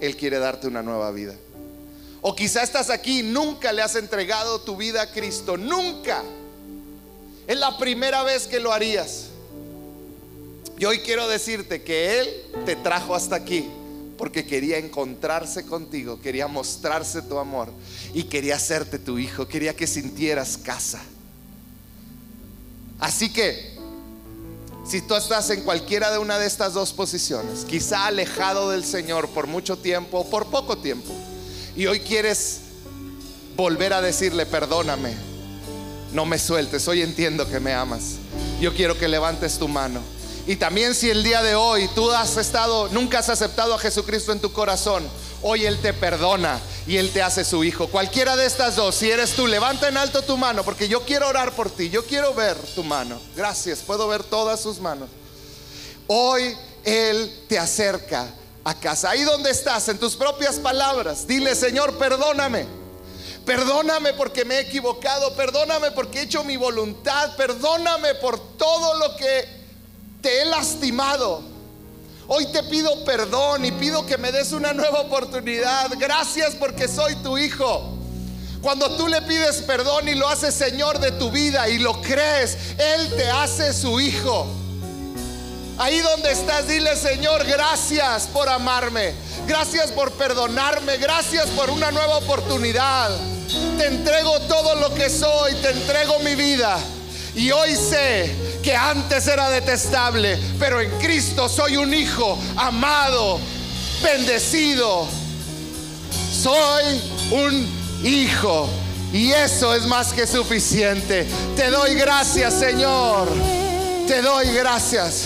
Él 0.00 0.16
quiere 0.16 0.38
darte 0.38 0.68
una 0.68 0.82
nueva 0.82 1.10
vida. 1.10 1.34
O 2.22 2.34
quizá 2.34 2.62
estás 2.62 2.90
aquí 2.90 3.20
y 3.20 3.22
nunca 3.22 3.72
le 3.72 3.82
has 3.82 3.96
entregado 3.96 4.60
tu 4.60 4.76
vida 4.76 5.02
a 5.02 5.10
Cristo. 5.10 5.56
Nunca. 5.56 6.22
Es 7.46 7.58
la 7.58 7.78
primera 7.78 8.22
vez 8.22 8.46
que 8.46 8.60
lo 8.60 8.72
harías. 8.72 9.26
Y 10.78 10.84
hoy 10.84 11.00
quiero 11.00 11.28
decirte 11.28 11.82
que 11.82 12.20
Él 12.20 12.28
te 12.64 12.76
trajo 12.76 13.14
hasta 13.14 13.36
aquí 13.36 13.68
porque 14.20 14.44
quería 14.44 14.76
encontrarse 14.76 15.64
contigo, 15.64 16.20
quería 16.20 16.46
mostrarse 16.46 17.22
tu 17.22 17.38
amor 17.38 17.72
y 18.12 18.24
quería 18.24 18.56
hacerte 18.56 18.98
tu 18.98 19.18
hijo, 19.18 19.48
quería 19.48 19.74
que 19.74 19.86
sintieras 19.86 20.58
casa. 20.58 21.00
Así 22.98 23.32
que, 23.32 23.78
si 24.86 25.00
tú 25.00 25.14
estás 25.14 25.48
en 25.48 25.62
cualquiera 25.62 26.10
de 26.10 26.18
una 26.18 26.38
de 26.38 26.46
estas 26.46 26.74
dos 26.74 26.92
posiciones, 26.92 27.64
quizá 27.64 28.06
alejado 28.06 28.70
del 28.70 28.84
Señor 28.84 29.30
por 29.30 29.46
mucho 29.46 29.78
tiempo 29.78 30.18
o 30.18 30.28
por 30.28 30.50
poco 30.50 30.76
tiempo, 30.76 31.14
y 31.76 31.86
hoy 31.86 32.00
quieres 32.00 32.60
volver 33.56 33.92
a 33.92 34.00
decirle, 34.00 34.46
perdóname, 34.46 35.14
no 36.12 36.24
me 36.26 36.38
sueltes, 36.38 36.86
hoy 36.88 37.02
entiendo 37.02 37.48
que 37.48 37.60
me 37.60 37.72
amas, 37.72 38.16
yo 38.60 38.74
quiero 38.74 38.98
que 38.98 39.08
levantes 39.08 39.58
tu 39.58 39.68
mano. 39.68 40.00
Y 40.46 40.56
también 40.56 40.94
si 40.94 41.10
el 41.10 41.22
día 41.22 41.42
de 41.42 41.54
hoy 41.54 41.88
tú 41.94 42.10
has 42.10 42.36
estado, 42.36 42.88
nunca 42.88 43.18
has 43.18 43.28
aceptado 43.28 43.74
a 43.74 43.78
Jesucristo 43.78 44.32
en 44.32 44.40
tu 44.40 44.52
corazón, 44.52 45.06
hoy 45.42 45.66
Él 45.66 45.78
te 45.80 45.92
perdona 45.92 46.58
y 46.86 46.96
Él 46.96 47.10
te 47.10 47.22
hace 47.22 47.44
su 47.44 47.62
hijo. 47.62 47.88
Cualquiera 47.88 48.34
de 48.36 48.46
estas 48.46 48.76
dos, 48.76 48.94
si 48.94 49.10
eres 49.10 49.32
tú, 49.32 49.46
levanta 49.46 49.88
en 49.88 49.96
alto 49.96 50.22
tu 50.22 50.36
mano 50.36 50.64
porque 50.64 50.88
yo 50.88 51.04
quiero 51.04 51.28
orar 51.28 51.54
por 51.54 51.70
ti, 51.70 51.90
yo 51.90 52.04
quiero 52.04 52.34
ver 52.34 52.56
tu 52.74 52.82
mano. 52.82 53.20
Gracias, 53.36 53.80
puedo 53.80 54.08
ver 54.08 54.24
todas 54.24 54.60
sus 54.60 54.80
manos. 54.80 55.08
Hoy 56.06 56.56
Él 56.84 57.32
te 57.46 57.58
acerca 57.58 58.34
a 58.64 58.74
casa. 58.74 59.10
Ahí 59.10 59.22
donde 59.22 59.50
estás, 59.50 59.88
en 59.88 59.98
tus 59.98 60.16
propias 60.16 60.56
palabras, 60.56 61.26
dile, 61.26 61.54
Señor, 61.54 61.98
perdóname. 61.98 62.66
Perdóname 63.44 64.12
porque 64.14 64.44
me 64.44 64.56
he 64.56 64.60
equivocado, 64.60 65.34
perdóname 65.34 65.90
porque 65.92 66.20
he 66.20 66.22
hecho 66.22 66.44
mi 66.44 66.56
voluntad, 66.56 67.34
perdóname 67.36 68.14
por 68.16 68.38
todo 68.56 68.94
lo 68.98 69.16
que 69.16 69.48
te 70.20 70.42
he 70.42 70.44
lastimado. 70.44 71.42
Hoy 72.28 72.46
te 72.52 72.62
pido 72.64 73.04
perdón 73.04 73.64
y 73.64 73.72
pido 73.72 74.06
que 74.06 74.16
me 74.16 74.30
des 74.30 74.52
una 74.52 74.72
nueva 74.72 75.00
oportunidad. 75.00 75.90
Gracias 75.98 76.54
porque 76.54 76.86
soy 76.86 77.16
tu 77.16 77.36
hijo. 77.38 77.96
Cuando 78.62 78.90
tú 78.96 79.08
le 79.08 79.22
pides 79.22 79.62
perdón 79.62 80.06
y 80.08 80.14
lo 80.14 80.28
haces 80.28 80.54
Señor 80.54 81.00
de 81.00 81.12
tu 81.12 81.30
vida 81.30 81.68
y 81.68 81.78
lo 81.78 82.00
crees, 82.02 82.56
Él 82.78 83.16
te 83.16 83.28
hace 83.30 83.72
su 83.72 83.98
hijo. 83.98 84.46
Ahí 85.80 86.00
donde 86.00 86.30
estás, 86.30 86.68
dile 86.68 86.94
Señor, 86.94 87.42
gracias 87.46 88.26
por 88.26 88.50
amarme. 88.50 89.14
Gracias 89.46 89.90
por 89.92 90.12
perdonarme. 90.12 90.98
Gracias 90.98 91.46
por 91.56 91.70
una 91.70 91.90
nueva 91.90 92.18
oportunidad. 92.18 93.10
Te 93.78 93.86
entrego 93.86 94.40
todo 94.40 94.74
lo 94.74 94.92
que 94.92 95.08
soy. 95.08 95.54
Te 95.54 95.70
entrego 95.70 96.18
mi 96.18 96.34
vida. 96.34 96.78
Y 97.34 97.50
hoy 97.50 97.74
sé 97.76 98.30
que 98.62 98.76
antes 98.76 99.26
era 99.26 99.48
detestable, 99.48 100.38
pero 100.58 100.82
en 100.82 100.90
Cristo 100.98 101.48
soy 101.48 101.78
un 101.78 101.94
hijo 101.94 102.38
amado, 102.56 103.40
bendecido. 104.02 105.08
Soy 106.30 107.00
un 107.30 108.04
hijo. 108.04 108.68
Y 109.14 109.32
eso 109.32 109.74
es 109.74 109.86
más 109.86 110.12
que 110.12 110.26
suficiente. 110.26 111.26
Te 111.56 111.70
doy 111.70 111.94
gracias, 111.94 112.52
Señor. 112.52 113.28
Te 114.06 114.20
doy 114.20 114.48
gracias. 114.48 115.24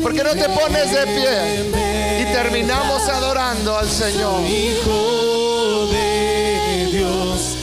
¿Por 0.00 0.14
qué 0.14 0.22
no 0.22 0.32
te 0.32 0.48
pones 0.48 0.90
de 0.92 1.06
pie? 1.06 2.22
Y 2.22 2.32
terminamos 2.32 3.08
adorando 3.08 3.76
al 3.76 3.88
Señor. 3.88 4.40
Hijo 4.42 5.86
de 5.90 6.88
Dios, 6.92 7.56